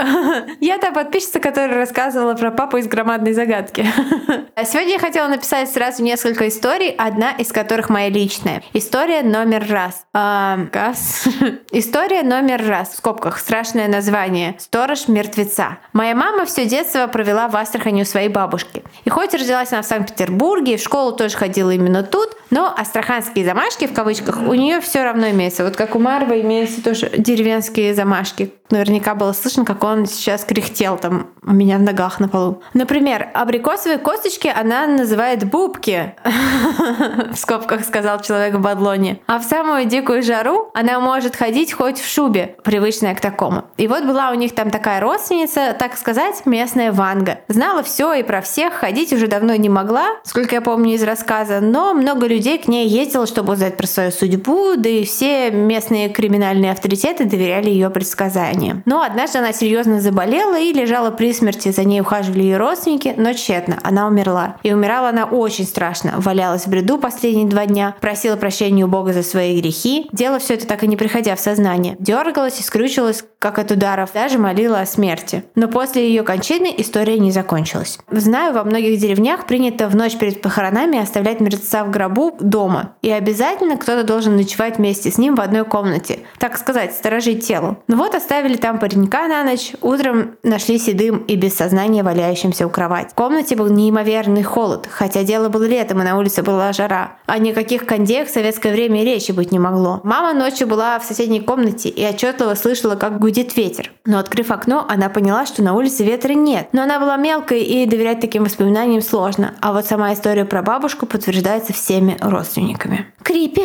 Я 0.61 0.79
та 0.79 0.93
подписчица, 0.93 1.41
которая 1.41 1.75
рассказывала 1.75 2.33
про 2.33 2.51
папу 2.51 2.79
из 2.79 2.87
громадной 2.87 3.35
загадки. 3.35 3.85
Сегодня 4.65 4.93
я 4.93 4.99
хотела 4.99 5.29
написать 5.29 5.71
сразу 5.71 6.03
несколько 6.03 6.49
историй, 6.49 6.89
одна 6.89 7.33
из 7.33 7.53
которых 7.53 7.91
моя 7.91 8.09
личная. 8.09 8.63
История 8.73 9.23
номер 9.23 9.67
раз. 9.69 10.07
Газ. 10.15 11.29
История 11.71 12.23
номер 12.23 12.67
раз. 12.67 12.95
В 12.95 12.97
скобках 12.97 13.39
страшное 13.39 13.89
название. 13.89 14.55
Сторож 14.59 15.09
мертвеца. 15.09 15.77
Моя 15.93 16.15
мама 16.15 16.47
все 16.47 16.65
детство 16.65 17.09
провела 17.09 17.49
в 17.49 17.57
Астрахани 17.57 18.03
у 18.03 18.07
своей 18.07 18.31
бабушки. 18.31 18.85
И 19.05 19.11
хоть 19.11 19.35
родилась 19.35 19.71
она 19.73 19.83
в 19.83 19.87
Санкт-Петербурге, 19.87 20.79
в 20.79 20.83
школу 20.83 21.13
тоже 21.13 21.37
ходила 21.37 21.73
именно 21.73 22.03
тут, 22.03 22.38
но 22.51 22.73
астраханские 22.75 23.45
замашки, 23.45 23.87
в 23.87 23.93
кавычках, 23.93 24.39
у 24.39 24.55
нее 24.55 24.81
все 24.81 25.05
равно 25.05 25.31
имеется. 25.31 25.65
Вот 25.65 25.77
как 25.77 25.95
у 25.95 25.99
Марвы 25.99 26.41
имеются 26.41 26.83
тоже 26.83 27.11
деревенские 27.17 27.95
замашки. 27.95 28.53
Наверняка 28.71 29.15
было 29.15 29.33
слышно, 29.33 29.65
как 29.65 29.83
он 29.83 30.07
сейчас 30.07 30.45
кряхтел 30.45 30.99
там 30.99 31.31
у 31.43 31.53
меня 31.53 31.79
в 31.79 31.83
ногах 31.83 32.21
на 32.21 32.29
полу. 32.29 32.63
Например, 32.75 33.29
абрикосовые 33.33 33.99
косточки 33.99 34.53
она 34.55 34.87
называет 34.87 35.45
бубки. 35.49 36.15
В 37.33 37.37
скобках 37.37 37.85
сказал 37.85 38.21
человек 38.21 38.55
в 38.55 38.61
бадлоне. 38.61 39.21
А 39.27 39.39
в 39.39 39.45
самую 39.45 39.87
дикую 39.87 40.23
жару 40.23 40.71
она 40.75 41.01
может 41.01 41.37
ходить 41.37 41.73
хоть 41.73 41.99
в 41.99 42.07
шубе, 42.07 42.57
привычная 42.65 43.15
к 43.15 43.21
такому. 43.21 43.65
И 43.77 43.89
вот 43.89 44.05
была 44.05 44.31
у 44.31 44.35
них 44.35 44.55
там 44.55 44.71
такая 44.71 45.01
родственница, 45.01 45.75
так 45.79 45.97
сказать, 45.97 46.43
местная 46.45 46.93
Ванга. 46.93 47.41
Знала 47.49 47.83
все 47.83 48.13
и 48.15 48.23
про 48.23 48.43
всех, 48.43 48.75
ходить 48.75 49.13
уже 49.13 49.27
давно 49.27 49.55
не 49.57 49.69
могла, 49.69 50.09
сколько 50.25 50.55
я 50.55 50.61
помню 50.61 50.95
из 50.95 51.03
рассказа, 51.03 51.61
но 51.61 51.95
много 51.95 52.27
людей 52.27 52.38
к 52.39 52.69
ней 52.69 52.89
ездило, 52.89 53.27
чтобы 53.27 53.55
узнать 53.55 53.77
про 53.77 53.87
свою 53.87 54.11
судьбу, 54.11 54.75
да 54.77 54.89
и 54.89 55.05
все 55.05 55.51
местные 55.51 56.09
криминальные 56.09 56.73
авторитеты 56.73 57.25
доверяли 57.25 57.71
ее 57.71 57.91
предсказаниям. 57.91 58.83
Но 58.87 59.03
однажды 59.03 59.39
она 59.39 59.53
серьезно 59.53 60.01
заболела 60.01 60.59
и 60.59 60.73
лежала 60.73 61.11
при 61.11 61.33
смерти, 61.33 61.71
за 61.71 61.85
ней 61.85 62.01
ухаживали 62.01 62.43
ее 62.43 62.57
родственники, 62.57 63.15
но 63.17 63.33
тщетно, 63.33 63.79
она 63.83 64.07
умерла. 64.07 64.57
И 64.63 64.73
умирала 64.73 65.09
она 65.09 65.25
очень 65.25 65.65
страшно, 65.65 66.15
валялась 66.17 66.67
в 66.67 66.71
бреду 66.71 66.99
последние 66.99 67.47
два 67.47 67.67
дня, 67.67 67.95
просила 68.01 68.37
прощения 68.37 68.85
у 68.85 68.89
Бога 68.89 69.13
за 69.13 69.23
свои 69.23 69.61
грехи, 69.61 70.09
делала 70.13 70.39
все 70.39 70.55
это 70.55 70.67
так 70.67 70.85
и 70.85 70.87
не 70.87 70.97
приходя 70.97 71.35
в 71.37 71.41
сознание. 71.41 71.97
Дергалась 71.99 72.61
и 72.61 72.63
скрючилась, 72.63 73.25
как 73.39 73.59
от 73.59 73.71
ударов, 73.71 74.13
даже 74.13 74.39
молила 74.39 74.81
о 74.81 74.87
смерти. 74.87 75.45
Но 75.55 75.69
после 75.69 76.09
ее 76.09 76.23
кончины 76.23 76.73
история 76.77 77.19
не 77.19 77.31
закончилась. 77.31 77.99
Знаю, 78.11 78.55
во 78.55 78.65
многих 78.65 78.99
деревнях 79.01 79.47
принято 79.47 79.89
в 79.89 79.97
ночь 79.97 80.17
перед 80.17 80.41
похоронами 80.41 80.99
оставлять 80.99 81.41
мертвеца 81.41 81.85
в 81.85 81.91
гробу 81.91 82.28
дома. 82.41 82.95
И 83.03 83.11
обязательно 83.11 83.77
кто-то 83.77 84.05
должен 84.05 84.37
ночевать 84.37 84.79
вместе 84.79 85.11
с 85.11 85.19
ним 85.19 85.35
в 85.35 85.41
одной 85.41 85.65
комнате. 85.65 86.21
Так 86.39 86.57
сказать, 86.59 86.95
сторожить 86.95 87.47
тело. 87.47 87.79
Ну 87.89 87.97
вот 87.97 88.15
оставили 88.15 88.57
там 88.57 88.79
паренька 88.79 89.29
на 89.29 89.45
ночь, 89.45 89.73
утром 89.81 90.37
нашли 90.43 90.79
седым 90.79 91.19
и 91.19 91.37
без 91.37 91.55
сознания 91.55 92.03
валяющимся 92.03 92.67
у 92.67 92.71
кровати. 92.71 93.11
В 93.13 93.15
комнате 93.15 93.57
был 93.57 93.69
неимоверный 93.69 94.43
холод, 94.43 94.89
хотя 94.91 95.23
дело 95.25 95.49
было 95.49 95.65
летом 95.65 96.01
и 96.01 96.05
на 96.05 96.19
улице 96.19 96.43
была 96.43 96.73
жара. 96.73 97.13
О 97.27 97.39
никаких 97.39 97.87
кондеях 97.87 98.29
в 98.29 98.33
советское 98.33 98.73
время 98.73 99.05
речи 99.05 99.33
быть 99.33 99.53
не 99.53 99.59
могло. 99.59 100.01
Мама 100.05 100.33
ночью 100.39 100.67
была 100.67 100.99
в 100.99 101.05
соседней 101.05 101.41
комнате 101.41 101.89
и 101.89 102.07
отчетливо 102.07 102.55
слышала, 102.55 102.97
как 102.97 103.19
гудит 103.19 103.57
ветер. 103.57 103.93
Но 104.05 104.19
открыв 104.19 104.51
окно, 104.51 104.85
она 104.89 105.09
поняла, 105.09 105.47
что 105.47 105.63
на 105.63 105.75
улице 105.75 106.05
ветра 106.05 106.33
нет. 106.33 106.69
Но 106.73 106.83
она 106.83 106.99
была 106.99 107.17
мелкой 107.17 107.63
и 107.63 107.87
доверять 107.87 108.21
таким 108.21 108.45
воспоминаниям 108.45 109.03
сложно. 109.03 109.55
А 109.61 109.73
вот 109.73 109.87
сама 109.87 110.13
история 110.13 110.45
про 110.45 110.63
бабушку 110.63 111.07
подтверждается 111.07 111.73
всеми 111.73 112.17
родственниками. 112.21 113.07
Крипи. 113.23 113.63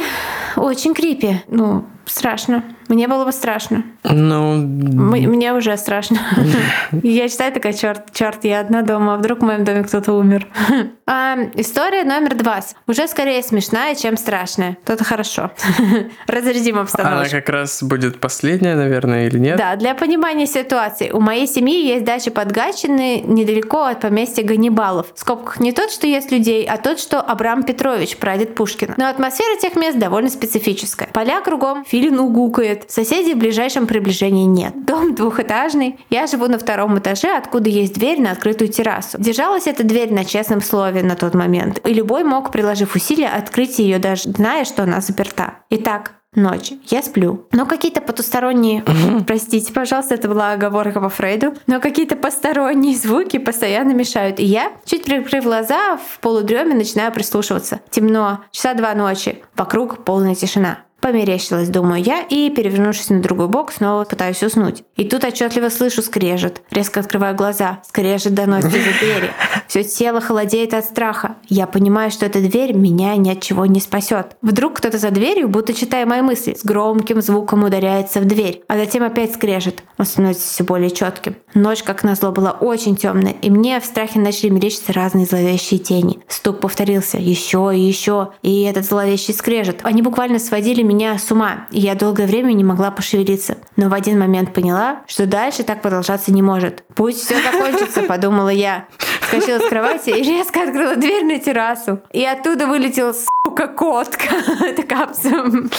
Очень 0.56 0.94
крипи. 0.94 1.42
Ну, 1.48 1.86
страшно. 2.06 2.64
Мне 2.94 3.08
было 3.08 3.26
бы 3.26 3.32
страшно. 3.32 3.84
Ну, 4.04 4.54
М- 4.54 5.10
Мне 5.10 5.52
уже 5.54 5.76
страшно. 5.78 6.20
Я 7.02 7.28
читаю 7.28 7.52
такая, 7.52 7.74
черт, 7.74 8.14
черт, 8.14 8.44
я 8.46 8.60
одна 8.60 8.84
дома, 8.84 9.16
а 9.16 9.18
вдруг 9.18 9.40
в 9.40 9.42
моем 9.44 9.64
доме 9.64 9.84
кто-то 9.84 10.14
умер. 10.14 10.48
А, 11.06 11.36
История 11.56 12.06
номер 12.06 12.34
два. 12.36 12.62
Уже 12.88 13.10
скорее 13.10 13.44
смешная, 13.44 13.94
чем 13.94 14.16
страшная. 14.16 14.78
То-то 14.86 15.04
хорошо. 15.04 15.52
Разрядим 16.28 16.76
она 16.76 16.84
обстановку. 16.84 17.30
как 17.30 17.50
раз 17.50 17.84
будет 17.84 18.22
последняя, 18.22 18.76
наверное, 18.76 19.28
или 19.28 19.38
нет? 19.38 19.58
Да, 19.58 19.76
для 19.76 19.96
понимания 19.96 20.48
ситуации. 20.48 21.10
У 21.12 21.20
моей 21.20 21.46
семьи 21.46 21.86
есть 21.88 22.06
дача 22.06 22.32
под 22.32 22.54
Гатчиной, 22.54 23.20
недалеко 23.20 23.84
от 23.84 24.00
поместья 24.00 24.44
Ганнибалов. 24.44 25.08
В 25.14 25.20
скобках 25.20 25.60
не 25.60 25.74
тот, 25.74 25.92
что 25.92 26.08
есть 26.08 26.32
людей, 26.32 26.64
а 26.66 26.78
тот, 26.78 27.00
что 27.02 27.20
Абрам 27.20 27.64
Петрович, 27.64 28.16
прадед 28.16 28.56
Пушкина. 28.56 28.94
Но 28.98 29.10
атмосфера 29.10 29.60
тех 29.60 29.76
мест 29.76 29.98
довольно 30.00 30.30
специфическая. 30.30 31.10
Поля 31.12 31.42
кругом, 31.42 31.84
филин 31.84 32.18
угукает, 32.18 32.83
соседей 32.88 33.34
в 33.34 33.38
ближайшем 33.38 33.88
приближении 33.88 34.46
нет. 34.46 34.86
Дом 34.86 35.16
двухэтажный. 35.16 36.00
Я 36.10 36.28
живу 36.28 36.48
на 36.48 36.58
втором 36.58 36.98
этаже, 37.00 37.36
откуда 37.36 37.70
есть 37.70 37.94
дверь 37.94 38.22
на 38.22 38.32
открытую 38.32 38.70
террасу. 38.70 39.18
Держалась 39.20 39.68
эта 39.68 39.84
дверь 39.84 40.14
на 40.14 40.26
честном 40.26 40.62
слове 40.62 41.04
на 41.04 41.16
тот 41.16 41.34
момент. 41.34 41.80
И 41.88 41.94
любой 41.94 42.24
мог, 42.24 42.52
приложив 42.52 42.96
усилия, 42.96 43.30
открыть 43.30 43.80
ее, 43.80 44.00
даже 44.00 44.32
зная, 44.32 44.66
что 44.66 44.84
она 44.84 45.02
заперта. 45.02 45.56
Итак, 45.70 46.14
Ночь. 46.36 46.74
Я 46.88 47.04
сплю. 47.04 47.46
Но 47.52 47.66
какие-то 47.66 48.02
потусторонние... 48.02 48.84
Простите, 49.28 49.72
пожалуйста, 49.72 50.16
это 50.16 50.28
была 50.28 50.54
оговорка 50.54 51.00
по 51.00 51.10
Фрейду. 51.10 51.54
Но 51.68 51.80
какие-то 51.80 52.16
посторонние 52.16 52.96
звуки 52.96 53.38
постоянно 53.38 53.92
мешают. 53.92 54.40
И 54.40 54.46
я, 54.46 54.72
чуть 54.86 55.04
прикрыв 55.04 55.44
глаза, 55.44 55.98
в 55.98 56.20
полудреме 56.22 56.74
начинаю 56.74 57.12
прислушиваться. 57.12 57.82
Темно. 57.92 58.40
Часа 58.52 58.74
два 58.74 58.96
ночи. 58.96 59.44
Вокруг 59.56 60.04
полная 60.04 60.34
тишина. 60.34 60.80
Померещилась, 61.04 61.68
думаю 61.68 62.02
я, 62.02 62.22
и, 62.22 62.50
перевернувшись 62.50 63.10
на 63.10 63.22
другой 63.22 63.50
бок, 63.50 63.74
снова 63.74 64.06
пытаюсь 64.06 64.42
уснуть. 64.42 64.84
И 64.96 65.04
тут 65.04 65.26
отчетливо 65.26 65.68
слышу 65.68 66.02
скрежет. 66.02 66.62
Резко 66.72 67.02
открываю 67.02 67.36
глаза. 67.36 67.82
Скрежет 67.86 68.34
доносится 68.34 68.78
из-за 68.78 68.92
двери. 69.00 69.32
Все 69.68 69.84
тело 69.84 70.22
холодеет 70.22 70.74
от 70.74 70.86
страха. 70.86 71.36
Я 71.50 71.68
понимаю, 71.68 72.10
что 72.10 72.26
эта 72.26 72.40
дверь 72.40 72.74
меня 72.74 73.18
ни 73.18 73.30
от 73.30 73.42
чего 73.42 73.66
не 73.66 73.82
спасет. 73.82 74.38
Вдруг 74.42 74.76
кто-то 74.78 74.98
за 74.98 75.10
дверью, 75.10 75.50
будто 75.50 75.74
читая 75.74 76.06
мои 76.06 76.22
мысли, 76.22 76.54
с 76.54 76.64
громким 76.64 77.22
звуком 77.22 77.66
ударяется 77.66 78.22
в 78.22 78.26
дверь, 78.26 78.64
а 78.70 78.78
затем 78.78 79.04
опять 79.04 79.34
скрежет. 79.34 79.84
Он 79.98 80.06
становится 80.06 80.48
все 80.48 80.64
более 80.64 80.90
четким. 80.90 81.36
Ночь, 81.54 81.84
как 81.84 82.04
назло, 82.04 82.32
была 82.32 82.52
очень 82.52 82.96
темная, 82.96 83.36
и 83.42 83.50
мне 83.50 83.82
в 83.82 83.86
страхе 83.86 84.20
начали 84.20 84.52
мерещиться 84.52 84.94
разные 84.94 85.26
зловещие 85.26 85.82
тени. 85.82 86.20
Стук 86.30 86.62
повторился 86.62 87.18
еще 87.18 87.74
и 87.76 87.80
еще, 87.80 88.30
и 88.42 88.64
этот 88.64 88.86
зловещий 88.86 89.34
скрежет. 89.34 89.82
Они 89.84 90.02
буквально 90.02 90.40
сводили 90.40 90.82
меня 90.82 90.93
с 91.18 91.32
ума, 91.32 91.68
и 91.72 91.80
я 91.80 91.96
долгое 91.96 92.28
время 92.28 92.54
не 92.54 92.64
могла 92.64 92.92
пошевелиться. 92.92 93.58
Но 93.76 93.90
в 93.90 93.94
один 93.94 94.20
момент 94.20 94.54
поняла, 94.54 95.02
что 95.08 95.26
дальше 95.26 95.64
так 95.64 95.82
продолжаться 95.82 96.32
не 96.32 96.42
может. 96.42 96.84
Пусть 96.96 97.26
все 97.26 97.36
закончится, 97.42 98.04
подумала 98.04 98.50
я. 98.50 98.86
Вскочила 99.22 99.60
с 99.60 99.70
кровати 99.70 100.10
и 100.12 100.24
резко 100.24 100.64
открыла 100.64 100.96
дверь 100.96 101.26
на 101.26 101.40
террасу. 101.40 102.02
И 102.12 102.24
оттуда 102.24 102.68
вылетел, 102.68 103.14
сука, 103.14 103.43
котка. 103.54 104.36
Это 104.66 104.84
капсуль. 104.84 105.70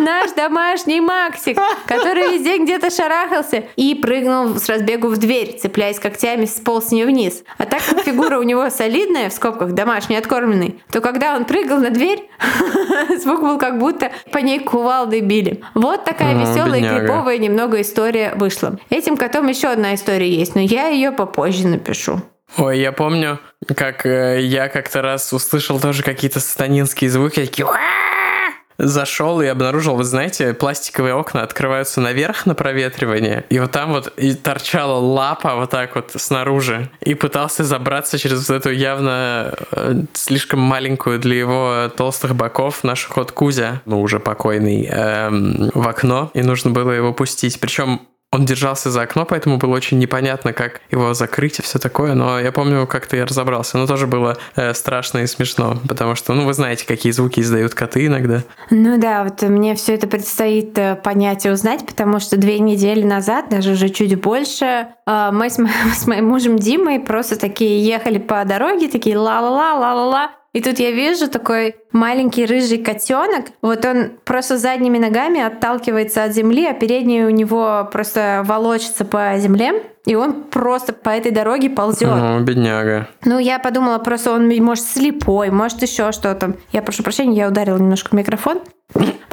Наш 0.00 0.32
домашний 0.32 1.00
Максик, 1.00 1.58
который 1.86 2.34
везде 2.34 2.58
где-то 2.58 2.90
шарахался 2.90 3.64
и 3.76 3.94
прыгнул 3.94 4.56
с 4.56 4.68
разбегу 4.68 5.08
в 5.08 5.16
дверь, 5.18 5.58
цепляясь 5.58 5.98
когтями, 5.98 6.46
сполз 6.46 6.88
с 6.88 6.92
нее 6.92 7.06
вниз. 7.06 7.44
А 7.58 7.66
так 7.66 7.82
как 7.84 8.00
фигура 8.00 8.38
у 8.38 8.42
него 8.42 8.68
солидная, 8.70 9.30
в 9.30 9.32
скобках 9.32 9.72
домашний 9.72 10.16
откормленный, 10.16 10.82
то 10.90 11.00
когда 11.00 11.36
он 11.36 11.44
прыгал 11.44 11.78
на 11.78 11.90
дверь, 11.90 12.28
звук 13.18 13.40
был 13.40 13.58
как 13.58 13.78
будто 13.78 14.10
по 14.32 14.38
ней 14.38 14.60
кувалдой 14.60 15.20
били. 15.20 15.62
Вот 15.74 16.04
такая 16.04 16.34
веселая 16.34 16.80
и 16.80 16.82
криповая 16.82 17.38
немного 17.38 17.80
история 17.80 18.34
вышла. 18.36 18.78
Этим 18.90 19.16
котом 19.16 19.46
еще 19.48 19.68
одна 19.68 19.94
история 19.94 20.28
есть, 20.28 20.54
но 20.54 20.60
я 20.60 20.88
ее 20.88 21.12
попозже 21.12 21.66
напишу. 21.66 22.20
Ой, 22.56 22.78
я 22.78 22.92
помню, 22.92 23.40
как 23.76 24.06
э, 24.06 24.40
я 24.42 24.68
как-то 24.68 25.02
раз 25.02 25.32
услышал 25.32 25.80
тоже 25.80 26.02
какие-то 26.02 26.38
сатанинские 26.38 27.10
звуки, 27.10 27.40
такие 27.40 27.66
зашел 28.78 29.40
и 29.40 29.46
обнаружил, 29.46 29.96
вы 29.96 30.04
знаете, 30.04 30.52
пластиковые 30.54 31.14
окна 31.14 31.42
открываются 31.42 32.00
наверх 32.00 32.46
на 32.46 32.54
проветривание, 32.54 33.44
и 33.48 33.58
вот 33.58 33.70
там 33.70 33.92
вот 33.92 34.12
и 34.16 34.34
торчала 34.34 34.98
лапа 34.98 35.54
вот 35.54 35.70
так 35.70 35.94
вот 35.94 36.12
снаружи, 36.16 36.90
и 37.00 37.14
пытался 37.14 37.64
забраться 37.64 38.18
через 38.18 38.48
вот 38.48 38.56
эту 38.56 38.70
явно 38.70 39.54
э, 39.72 39.94
слишком 40.12 40.60
маленькую 40.60 41.18
для 41.18 41.36
его 41.36 41.90
толстых 41.96 42.34
боков 42.34 42.84
наш 42.84 43.06
ход 43.06 43.32
Кузя, 43.32 43.82
ну 43.84 44.00
уже 44.00 44.20
покойный, 44.20 44.86
эм, 44.90 45.70
в 45.74 45.86
окно, 45.88 46.30
и 46.34 46.42
нужно 46.42 46.70
было 46.70 46.90
его 46.90 47.12
пустить. 47.12 47.60
Причем 47.60 48.00
он 48.34 48.44
держался 48.44 48.90
за 48.90 49.02
окно, 49.02 49.24
поэтому 49.24 49.58
было 49.58 49.74
очень 49.74 49.98
непонятно, 49.98 50.52
как 50.52 50.80
его 50.90 51.14
закрыть 51.14 51.60
и 51.60 51.62
все 51.62 51.78
такое. 51.78 52.14
Но 52.14 52.40
я 52.40 52.50
помню, 52.50 52.86
как-то 52.86 53.16
я 53.16 53.26
разобрался. 53.26 53.78
Но 53.78 53.86
тоже 53.86 54.08
было 54.08 54.36
э, 54.56 54.74
страшно 54.74 55.18
и 55.18 55.26
смешно, 55.26 55.78
потому 55.88 56.16
что, 56.16 56.34
ну, 56.34 56.44
вы 56.44 56.52
знаете, 56.52 56.84
какие 56.84 57.12
звуки 57.12 57.38
издают 57.38 57.74
коты 57.74 58.06
иногда. 58.06 58.42
Ну 58.70 58.98
да, 58.98 59.22
вот 59.22 59.42
мне 59.42 59.76
все 59.76 59.94
это 59.94 60.08
предстоит 60.08 60.76
э, 60.76 60.96
понять 60.96 61.46
и 61.46 61.50
узнать, 61.50 61.86
потому 61.86 62.18
что 62.18 62.36
две 62.36 62.58
недели 62.58 63.04
назад, 63.04 63.48
даже 63.50 63.72
уже 63.72 63.88
чуть 63.88 64.20
больше, 64.20 64.88
э, 65.06 65.30
мы 65.32 65.48
с, 65.48 65.60
с 65.96 66.06
моим 66.08 66.26
мужем 66.28 66.58
Димой 66.58 66.98
просто 66.98 67.38
такие 67.38 67.86
ехали 67.86 68.18
по 68.18 68.44
дороге, 68.44 68.88
такие 68.88 69.16
ла-ла-ла, 69.16 69.74
ла-ла-ла. 69.74 70.30
И 70.54 70.60
тут 70.60 70.78
я 70.78 70.92
вижу 70.92 71.28
такой 71.28 71.74
маленький 71.90 72.46
рыжий 72.46 72.78
котенок. 72.78 73.46
Вот 73.60 73.84
он 73.84 74.12
просто 74.24 74.56
задними 74.56 74.98
ногами 74.98 75.40
отталкивается 75.42 76.22
от 76.22 76.32
земли, 76.32 76.64
а 76.64 76.72
передние 76.72 77.26
у 77.26 77.30
него 77.30 77.88
просто 77.92 78.42
волочится 78.46 79.04
по 79.04 79.34
земле. 79.36 79.82
И 80.06 80.14
он 80.14 80.44
просто 80.44 80.92
по 80.92 81.10
этой 81.10 81.32
дороге 81.32 81.70
ползет. 81.70 82.08
О, 82.08 82.38
бедняга. 82.40 83.08
Ну, 83.24 83.38
я 83.38 83.58
подумала, 83.58 83.98
просто 83.98 84.32
он, 84.32 84.48
может, 84.62 84.84
слепой, 84.84 85.50
может, 85.50 85.82
еще 85.82 86.12
что-то. 86.12 86.54
Я 86.72 86.82
прошу 86.82 87.02
прощения, 87.02 87.36
я 87.36 87.48
ударила 87.48 87.78
немножко 87.78 88.10
в 88.10 88.12
микрофон. 88.12 88.60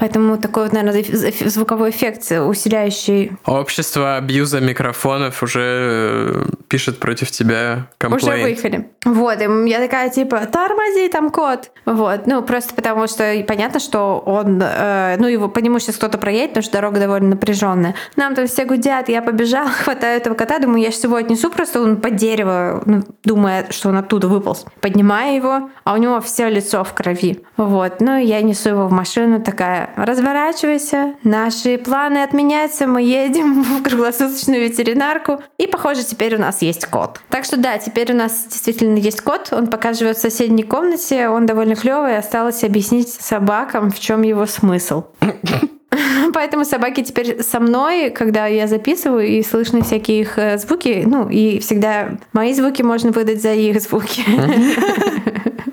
Поэтому 0.02 0.40
такой 0.40 0.64
вот, 0.64 0.74
наверное, 0.74 1.04
звуковой 1.46 1.92
эффект, 1.92 2.32
усиляющий. 2.32 3.34
Общество 3.46 4.18
абьюза 4.18 4.60
микрофонов 4.60 5.44
уже 5.44 5.62
э, 5.62 6.46
пишет 6.68 7.00
против 7.00 7.30
тебя 7.30 7.88
комплейнт. 8.00 8.24
Уже 8.24 8.44
выехали. 8.44 8.90
Вот, 9.06 9.40
и 9.40 9.70
я 9.70 9.78
такая, 9.80 10.10
типа, 10.10 10.48
тормози 10.48 11.08
там 11.08 11.30
кот. 11.30 11.70
Вот, 11.86 12.26
ну, 12.26 12.42
просто 12.42 12.74
потому 12.74 13.06
что 13.06 13.44
понятно, 13.48 13.80
что 13.80 14.24
он, 14.26 14.60
э, 14.64 15.18
ну, 15.20 15.28
его 15.28 15.48
по 15.50 15.60
нему 15.60 15.78
сейчас 15.78 15.98
кто-то 15.98 16.18
проедет, 16.18 16.50
потому 16.50 16.64
что 16.64 16.74
дорога 16.74 17.00
довольно 17.00 17.30
напряженная. 17.30 17.94
Нам 18.16 18.34
там 18.34 18.48
все 18.48 18.66
гудят, 18.66 19.08
я 19.08 19.22
побежала, 19.22 19.70
хватаю 19.84 20.18
этого 20.18 20.34
кота, 20.34 20.58
думаю, 20.58 20.82
я 20.82 20.90
сейчас 20.90 21.04
его 21.04 21.18
отнесу, 21.18 21.52
просто 21.52 21.80
он 21.80 21.98
под 22.02 22.16
дерево, 22.16 22.82
ну, 22.88 23.04
думая, 23.24 23.68
что 23.70 23.90
он 23.90 23.98
оттуда 23.98 24.28
выполз. 24.28 24.66
Поднимаю 24.80 25.36
его, 25.36 25.70
а 25.84 25.94
у 25.94 25.98
него 25.98 26.20
все 26.22 26.50
лицо 26.50 26.84
в 26.84 26.94
крови. 26.96 27.44
Вот, 27.58 28.02
ну, 28.02 28.18
я 28.18 28.42
несу 28.42 28.70
его 28.70 28.88
в 28.88 28.92
машину, 28.92 29.42
такая, 29.52 29.90
разворачивайся, 29.98 31.16
наши 31.24 31.78
планы 31.78 32.24
отменяются, 32.24 32.88
мы 32.88 33.02
едем 33.02 33.64
в 33.80 33.84
круглосуточную 33.84 34.62
ветеринарку, 34.62 35.42
и, 35.58 35.68
похоже, 35.68 36.04
теперь 36.04 36.36
у 36.36 36.40
нас 36.40 36.62
есть 36.62 36.86
кот. 36.86 37.20
Так 37.30 37.44
что 37.44 37.58
да, 37.58 37.78
теперь 37.78 38.14
у 38.14 38.16
нас 38.16 38.46
действительно 38.50 38.98
есть 38.98 39.22
кот, 39.22 39.50
он 39.52 39.68
пока 39.68 39.94
живет 39.94 40.18
в 40.18 40.22
соседней 40.22 40.64
комнате, 40.64 41.28
он 41.28 41.46
довольно 41.46 41.76
клевый, 41.76 42.18
осталось 42.18 42.64
объяснить 42.64 43.10
собакам, 43.10 43.92
в 43.92 44.00
чем 44.00 44.22
его 44.22 44.46
смысл. 44.46 45.04
Поэтому 46.34 46.64
собаки 46.64 47.04
теперь 47.04 47.44
со 47.44 47.60
мной, 47.60 48.10
когда 48.12 48.46
я 48.48 48.68
записываю, 48.68 49.28
и 49.28 49.44
слышны 49.44 49.82
всякие 49.82 50.22
их 50.22 50.38
э, 50.38 50.58
звуки. 50.58 51.04
Ну, 51.06 51.28
и 51.28 51.60
всегда 51.60 52.18
мои 52.32 52.54
звуки 52.54 52.82
можно 52.82 53.12
выдать 53.12 53.42
за 53.42 53.54
их 53.54 53.82
звуки. 53.82 54.24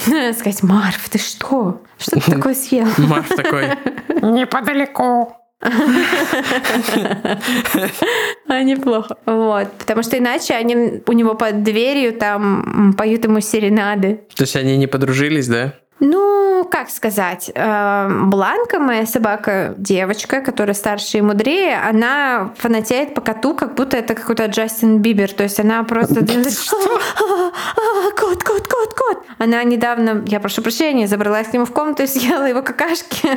Сказать, 0.34 0.62
Марф, 0.62 1.08
ты 1.08 1.18
что? 1.18 1.82
Что 1.98 2.20
ты 2.20 2.30
такое 2.36 2.54
съел? 2.54 2.86
Марф 2.98 3.28
такой, 3.28 3.68
неподалеку. 4.22 5.36
А 8.48 8.62
неплохо. 8.62 9.16
Вот. 9.26 9.70
Потому 9.72 10.02
что 10.02 10.16
иначе 10.16 10.54
они 10.54 11.02
у 11.06 11.12
него 11.12 11.34
под 11.34 11.62
дверью 11.62 12.14
там 12.14 12.94
поют 12.96 13.24
ему 13.24 13.40
серенады. 13.40 14.22
То 14.34 14.44
есть 14.44 14.56
они 14.56 14.78
не 14.78 14.86
подружились, 14.86 15.48
да? 15.48 15.74
Ну, 16.00 16.66
как 16.70 16.88
сказать, 16.90 17.50
эм, 17.54 18.30
Бланка, 18.30 18.78
моя 18.78 19.06
собака, 19.06 19.74
девочка, 19.76 20.40
которая 20.40 20.74
старше 20.74 21.18
и 21.18 21.20
мудрее, 21.20 21.78
она 21.78 22.52
фанатеет 22.56 23.14
по 23.14 23.20
коту, 23.20 23.54
как 23.54 23.74
будто 23.74 23.98
это 23.98 24.14
какой-то 24.14 24.46
Джастин 24.46 24.98
Бибер. 24.98 25.32
То 25.32 25.42
есть 25.42 25.60
она 25.60 25.84
просто... 25.84 26.24
Кот, 28.20 28.44
кот, 28.44 28.66
кот, 28.66 28.94
кот. 28.94 29.24
Она 29.38 29.62
недавно, 29.64 30.22
я 30.26 30.40
прошу 30.40 30.62
прощения, 30.62 31.06
забралась 31.06 31.48
к 31.48 31.52
нему 31.52 31.64
в 31.64 31.72
комнату 31.72 32.02
и 32.02 32.06
съела 32.06 32.44
его 32.44 32.62
какашки. 32.62 33.28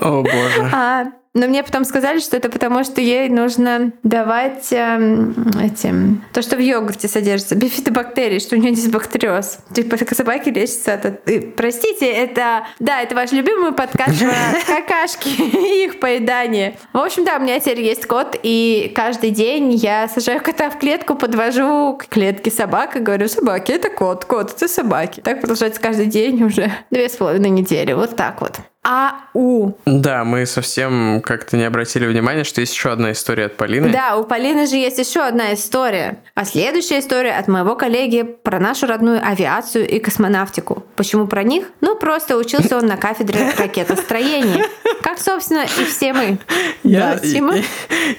О, 0.00 0.22
боже. 0.22 1.14
Но 1.36 1.48
мне 1.48 1.64
потом 1.64 1.84
сказали, 1.84 2.20
что 2.20 2.36
это 2.36 2.48
потому, 2.48 2.84
что 2.84 3.00
ей 3.00 3.28
нужно 3.28 3.90
давать 4.04 4.72
э, 4.72 5.32
этим 5.60 6.22
то, 6.32 6.42
что 6.42 6.54
в 6.54 6.60
йогурте 6.60 7.08
содержится, 7.08 7.56
бифидобактерии, 7.56 8.38
что 8.38 8.54
у 8.54 8.58
нее 8.60 8.72
дисбактериоз. 8.72 9.58
Типа 9.74 9.96
собаки 10.14 10.50
лечатся 10.50 10.94
от... 10.94 11.28
И, 11.28 11.40
простите, 11.40 12.06
это... 12.06 12.66
Да, 12.78 13.02
это 13.02 13.16
ваш 13.16 13.32
любимый 13.32 13.72
подкаст 13.72 14.20
про 14.20 14.32
какашки 14.76 15.28
и 15.28 15.86
их 15.86 15.98
поедание. 15.98 16.76
В 16.92 16.98
общем, 16.98 17.24
да, 17.24 17.38
у 17.38 17.40
меня 17.40 17.58
теперь 17.58 17.80
есть 17.80 18.06
кот, 18.06 18.38
и 18.40 18.92
каждый 18.94 19.30
день 19.30 19.72
я 19.72 20.06
сажаю 20.06 20.40
кота 20.40 20.70
в 20.70 20.78
клетку, 20.78 21.16
подвожу 21.16 21.96
к 21.98 22.06
клетке 22.06 22.52
собак 22.52 22.94
и 22.94 23.00
говорю, 23.00 23.26
собаки, 23.26 23.72
это 23.72 23.90
кот, 23.90 24.24
кот, 24.24 24.52
это 24.54 24.68
собаки. 24.68 25.20
Так 25.20 25.40
продолжается 25.40 25.80
каждый 25.80 26.06
день 26.06 26.44
уже 26.44 26.70
две 26.92 27.08
с 27.08 27.16
половиной 27.16 27.50
недели. 27.50 27.92
Вот 27.92 28.14
так 28.14 28.40
вот. 28.40 28.60
АУ. 28.84 29.78
Да, 29.86 30.24
мы 30.24 30.44
совсем 30.44 31.22
как-то 31.22 31.56
не 31.56 31.64
обратили 31.64 32.06
внимания, 32.06 32.44
что 32.44 32.60
есть 32.60 32.74
еще 32.74 32.90
одна 32.90 33.12
история 33.12 33.46
от 33.46 33.56
Полины. 33.56 33.88
Да, 33.88 34.16
у 34.16 34.24
Полины 34.24 34.66
же 34.66 34.76
есть 34.76 34.98
еще 34.98 35.22
одна 35.22 35.54
история. 35.54 36.18
А 36.34 36.44
следующая 36.44 36.98
история 36.98 37.32
от 37.32 37.48
моего 37.48 37.76
коллеги 37.76 38.22
про 38.22 38.60
нашу 38.60 38.86
родную 38.86 39.26
авиацию 39.26 39.88
и 39.88 39.98
космонавтику. 39.98 40.84
Почему 40.96 41.26
про 41.26 41.42
них? 41.42 41.70
Ну, 41.80 41.96
просто 41.96 42.36
учился 42.36 42.76
он 42.76 42.86
на 42.86 42.98
кафедре 42.98 43.52
ракетостроения. 43.58 44.66
Как, 45.02 45.18
собственно, 45.18 45.64
и 45.64 45.84
все 45.84 46.12
мы. 46.12 46.38
Я, 46.82 47.14
да, 47.14 47.18
Тима? 47.18 47.56
я, 47.56 47.62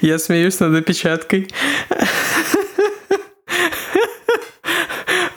я 0.00 0.18
смеюсь 0.18 0.58
над 0.58 0.74
опечаткой. 0.74 1.48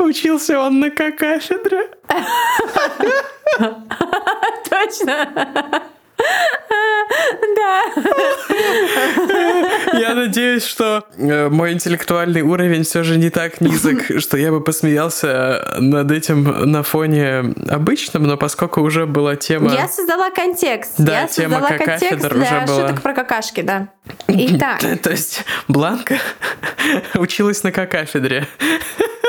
Учился 0.10 0.60
он 0.60 0.80
на 0.80 0.90
кафедре. 0.90 1.88
Точно. 4.68 5.84
Да. 7.56 7.82
Я 9.94 10.14
надеюсь, 10.16 10.64
что 10.64 11.04
э, 11.18 11.50
мой 11.50 11.74
интеллектуальный 11.74 12.42
уровень 12.42 12.84
все 12.84 13.04
же 13.04 13.18
не 13.18 13.30
так 13.30 13.62
низок, 13.62 14.04
что 14.20 14.38
я 14.38 14.52
бы 14.52 14.62
посмеялся 14.62 15.76
над 15.80 16.12
этим 16.12 16.44
на 16.44 16.84
фоне 16.84 17.54
обычном, 17.70 18.24
но 18.24 18.38
поскольку 18.38 18.82
уже 18.82 19.06
была 19.06 19.36
тема... 19.36 19.74
Я 19.74 19.88
создала 19.88 20.30
контекст. 20.30 20.94
Да, 20.98 21.22
я 21.22 21.28
тема 21.28 21.60
создала 21.60 21.78
контекст 21.78 22.30
для 22.30 22.68
шуток 22.68 23.02
про 23.02 23.14
какашки, 23.14 23.62
да. 23.62 23.90
Итак, 24.28 24.82
То 25.02 25.12
есть 25.12 25.44
Бланка 25.68 26.18
училась 27.16 27.64
на 27.64 27.72
кафедре. 27.72 28.48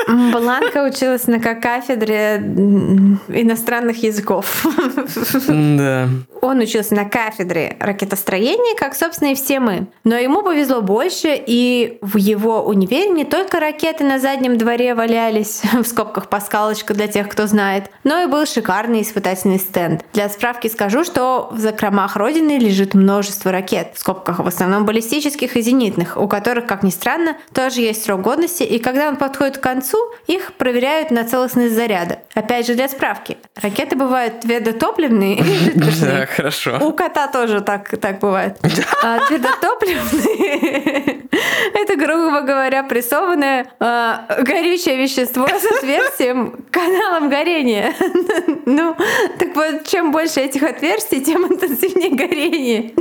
Бланка 0.07 0.83
училась 0.83 1.27
на 1.27 1.39
кафедре 1.39 2.37
иностранных 3.29 4.03
языков. 4.03 4.65
Да. 5.47 6.09
Он 6.41 6.59
учился 6.59 6.90
на 6.91 7.05
кафедре 7.05 7.77
ракетостроения, 7.79 8.75
как, 8.77 8.95
собственно, 8.95 9.31
и 9.31 9.35
все 9.35 9.59
мы. 9.59 9.87
Но 10.03 10.15
ему 10.15 10.43
повезло 10.43 10.81
больше, 10.81 11.41
и 11.45 11.97
в 12.01 12.17
его 12.17 12.63
универе 12.63 13.09
не 13.09 13.25
только 13.25 13.59
ракеты 13.59 14.03
на 14.03 14.19
заднем 14.19 14.57
дворе 14.57 14.95
валялись, 14.95 15.61
в 15.73 15.83
скобках 15.83 16.29
паскалочка 16.29 16.93
для 16.93 17.07
тех, 17.07 17.29
кто 17.29 17.47
знает, 17.47 17.89
но 18.03 18.21
и 18.21 18.27
был 18.27 18.45
шикарный 18.45 19.01
испытательный 19.01 19.59
стенд. 19.59 20.03
Для 20.13 20.29
справки 20.29 20.67
скажу, 20.67 21.03
что 21.03 21.49
в 21.51 21.59
закромах 21.59 22.15
Родины 22.15 22.57
лежит 22.57 22.93
множество 22.93 23.51
ракет, 23.51 23.91
в 23.95 23.99
скобках 23.99 24.39
в 24.39 24.47
основном 24.47 24.85
баллистических 24.85 25.55
и 25.55 25.61
зенитных, 25.61 26.17
у 26.17 26.27
которых, 26.27 26.65
как 26.65 26.83
ни 26.83 26.89
странно, 26.89 27.37
тоже 27.53 27.81
есть 27.81 28.03
срок 28.03 28.21
годности, 28.21 28.63
и 28.63 28.79
когда 28.79 29.09
он 29.09 29.17
подходит 29.17 29.57
к 29.57 29.61
концу, 29.61 29.97
их 30.27 30.53
проверяют 30.53 31.11
на 31.11 31.23
целостность 31.23 31.73
заряда. 31.73 32.19
Опять 32.33 32.67
же, 32.67 32.75
для 32.75 32.87
справки. 32.87 33.37
Ракеты 33.61 33.95
бывают 33.95 34.39
твердотопливные 34.41 35.37
и 35.37 35.43
жидкостные. 35.43 36.11
Да, 36.11 36.25
хорошо. 36.25 36.70
У 36.79 36.91
кота 36.93 37.27
тоже 37.27 37.61
так, 37.61 37.97
так 37.99 38.19
бывает. 38.19 38.57
А 39.03 39.19
твердотопливные— 39.27 41.21
это, 41.73 41.95
грубо 41.95 42.41
говоря, 42.41 42.83
прессованное 42.83 43.65
а, 43.79 44.25
горючее 44.41 44.97
вещество 44.97 45.47
с 45.47 45.65
отверстием 45.65 46.63
каналом 46.71 47.29
горения. 47.29 47.93
Ну, 48.65 48.95
так 49.39 49.55
вот, 49.55 49.87
чем 49.87 50.11
больше 50.11 50.39
этих 50.41 50.63
отверстий, 50.63 51.21
тем 51.21 51.45
интенсивнее 51.45 52.11
горение. 52.11 52.93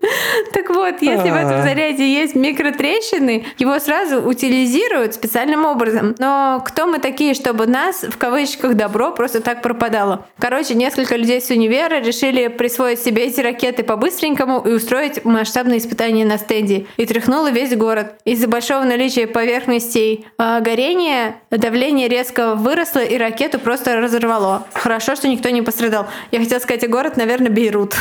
Так 0.52 0.70
вот, 0.70 1.00
если 1.00 1.30
в 1.30 1.34
этом 1.34 1.60
А. 1.60 1.62
заряде 1.62 2.06
есть 2.06 2.34
микротрещины, 2.34 3.44
его 3.58 3.78
сразу 3.78 4.20
утилизируют 4.22 5.14
специальным 5.14 5.64
образом. 5.64 6.14
Но 6.18 6.62
кто 6.66 6.86
мы 6.86 6.98
такие, 6.98 7.34
чтобы 7.34 7.66
нас, 7.66 8.02
в 8.02 8.16
кавычках, 8.16 8.74
добро 8.74 9.12
просто 9.12 9.40
так 9.40 9.62
пропадало? 9.62 10.26
Короче, 10.38 10.74
несколько 10.74 11.16
людей 11.16 11.40
с 11.40 11.50
универа 11.50 12.00
решили 12.00 12.48
присвоить 12.48 13.00
себе 13.00 13.26
эти 13.26 13.40
ракеты 13.40 13.82
по-быстренькому 13.82 14.60
и 14.60 14.72
устроить 14.72 15.24
масштабные 15.24 15.78
испытания 15.78 16.24
на 16.24 16.38
стенде. 16.38 16.86
И 16.96 17.06
тряхнуло 17.06 17.50
весь 17.50 17.74
город. 17.76 18.14
Из-за 18.24 18.48
большого 18.48 18.84
наличия 18.84 19.26
поверхностей 19.26 20.26
а, 20.38 20.60
горения 20.60 21.36
давление 21.50 22.08
резко 22.08 22.54
выросло 22.54 23.00
и 23.00 23.16
ракету 23.16 23.58
просто 23.58 23.96
разорвало. 23.96 24.66
Хорошо, 24.74 25.16
что 25.16 25.28
никто 25.28 25.48
не 25.50 25.62
пострадал. 25.62 26.06
Я 26.30 26.40
хотела 26.40 26.58
сказать, 26.58 26.84
и 26.84 26.86
город, 26.86 27.16
наверное, 27.16 27.50
Бейрут. 27.50 27.94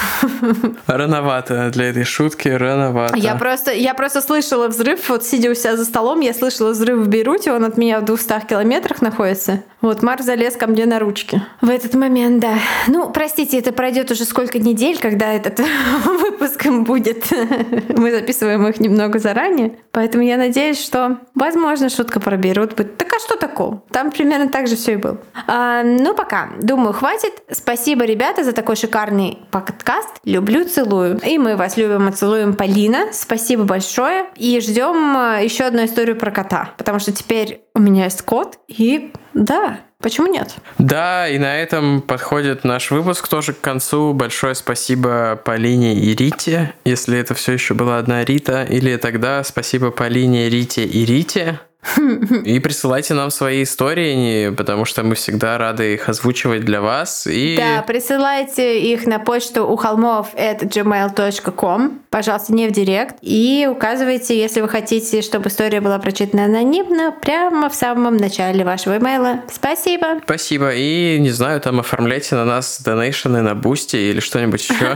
Рановато 0.87 1.69
для 1.71 1.84
этой 1.89 2.03
шутки, 2.03 2.47
рановато. 2.47 3.17
Я 3.17 3.35
просто, 3.35 3.71
я 3.71 3.93
просто 3.93 4.21
слышала 4.21 4.67
взрыв, 4.67 5.09
вот 5.09 5.25
сидя 5.25 5.49
у 5.49 5.53
себя 5.53 5.77
за 5.77 5.85
столом, 5.85 6.19
я 6.21 6.33
слышала 6.33 6.71
взрыв 6.71 6.99
в 6.99 7.09
Бейруте, 7.09 7.51
он 7.51 7.63
от 7.63 7.77
меня 7.77 7.99
в 7.99 8.05
200 8.05 8.47
километрах 8.47 9.01
находится. 9.01 9.63
Вот 9.81 10.01
Марк 10.01 10.21
залез 10.21 10.55
ко 10.55 10.65
мне 10.65 10.87
на 10.87 10.99
ручки. 10.99 11.43
В 11.61 11.69
этот 11.69 11.93
момент, 11.93 12.39
да. 12.39 12.55
Ну, 12.87 13.11
простите, 13.11 13.59
это 13.59 13.71
пройдет 13.71 14.09
уже 14.09 14.25
сколько 14.25 14.57
недель, 14.57 14.97
когда 14.99 15.31
этот 15.31 15.61
выпуск 16.05 16.65
будет. 16.65 17.25
Мы 17.89 18.11
записываем 18.11 18.67
их 18.67 18.79
немного 18.79 19.19
заранее. 19.19 19.77
Поэтому 19.91 20.23
я 20.23 20.37
надеюсь, 20.37 20.83
что, 20.83 21.19
возможно, 21.35 21.89
шутка 21.89 22.19
про 22.19 22.35
Бейрут 22.35 22.75
будет. 22.75 22.97
Так 22.97 23.13
а 23.13 23.19
что 23.19 23.35
такого? 23.35 23.83
Там 23.91 24.11
примерно 24.11 24.49
так 24.49 24.67
же 24.67 24.75
все 24.75 24.93
и 24.93 24.95
было. 24.95 25.19
А, 25.47 25.83
ну, 25.83 26.15
пока. 26.15 26.49
Думаю, 26.59 26.93
хватит. 26.93 27.33
Спасибо, 27.51 28.05
ребята, 28.05 28.43
за 28.43 28.53
такой 28.53 28.75
шикарный 28.75 29.37
подкаст. 29.51 30.19
Люблю, 30.23 30.65
целую. 30.65 31.19
И 31.19 31.37
мы 31.37 31.55
вас 31.55 31.74
любим 31.77 32.07
и 32.09 32.11
целуем, 32.11 32.53
Полина. 32.53 33.07
Спасибо 33.11 33.63
большое. 33.63 34.25
И 34.35 34.59
ждем 34.59 35.17
а, 35.17 35.39
еще 35.39 35.65
одну 35.65 35.85
историю 35.85 36.15
про 36.15 36.31
кота. 36.31 36.71
Потому 36.77 36.99
что 36.99 37.11
теперь 37.11 37.61
у 37.73 37.79
меня 37.79 38.05
есть 38.05 38.21
кот. 38.23 38.57
И 38.67 39.11
да, 39.33 39.79
почему 39.99 40.27
нет? 40.27 40.55
Да, 40.77 41.27
и 41.27 41.37
на 41.37 41.57
этом 41.57 42.01
подходит 42.01 42.63
наш 42.63 42.91
выпуск 42.91 43.27
тоже 43.27 43.53
к 43.53 43.61
концу. 43.61 44.13
Большое 44.13 44.55
спасибо 44.55 45.39
Полине 45.43 45.95
и 45.95 46.15
Рите, 46.15 46.73
если 46.85 47.17
это 47.17 47.33
все 47.33 47.53
еще 47.53 47.73
была 47.73 47.97
одна 47.97 48.23
Рита, 48.23 48.63
или 48.63 48.95
тогда 48.97 49.43
спасибо 49.43 49.91
Полине, 49.91 50.49
Рите 50.49 50.85
и 50.85 51.05
Рите. 51.05 51.59
И 52.45 52.59
присылайте 52.59 53.13
нам 53.13 53.29
свои 53.31 53.63
истории, 53.63 54.49
потому 54.49 54.85
что 54.85 55.03
мы 55.03 55.15
всегда 55.15 55.57
рады 55.57 55.93
их 55.93 56.09
озвучивать 56.09 56.65
для 56.65 56.81
вас. 56.81 57.27
И 57.27 57.57
Да, 57.57 57.81
присылайте 57.83 58.79
их 58.79 59.05
на 59.05 59.19
почту 59.19 59.67
у 59.67 59.75
холмов 59.75 60.33
gmail.com, 60.35 61.99
пожалуйста, 62.09 62.53
не 62.53 62.67
в 62.67 62.71
директ. 62.71 63.15
И 63.21 63.67
указывайте, 63.69 64.37
если 64.37 64.61
вы 64.61 64.69
хотите, 64.69 65.21
чтобы 65.21 65.49
история 65.49 65.81
была 65.81 65.99
прочитана 65.99 66.45
анонимно, 66.45 67.13
прямо 67.21 67.69
в 67.69 67.75
самом 67.75 68.17
начале 68.17 68.63
вашего 68.63 68.97
имейла. 68.97 69.41
Спасибо. 69.51 70.19
спасибо. 70.23 70.73
И, 70.73 71.17
не 71.19 71.29
знаю, 71.29 71.61
там 71.61 71.79
оформляйте 71.79 72.35
на 72.35 72.45
нас 72.45 72.81
donation 72.81 73.35
ы 73.35 73.41
на 73.41 73.55
Бусти 73.55 73.95
или 73.95 74.19
что-нибудь 74.19 74.61
еще. 74.67 74.95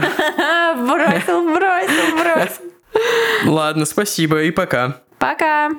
Бросил, 0.80 1.54
бросил, 1.54 2.16
бросил. 2.16 2.72
Ладно, 3.44 3.84
спасибо 3.84 4.42
и 4.42 4.50
пока. 4.50 5.02
Пока. 5.18 5.70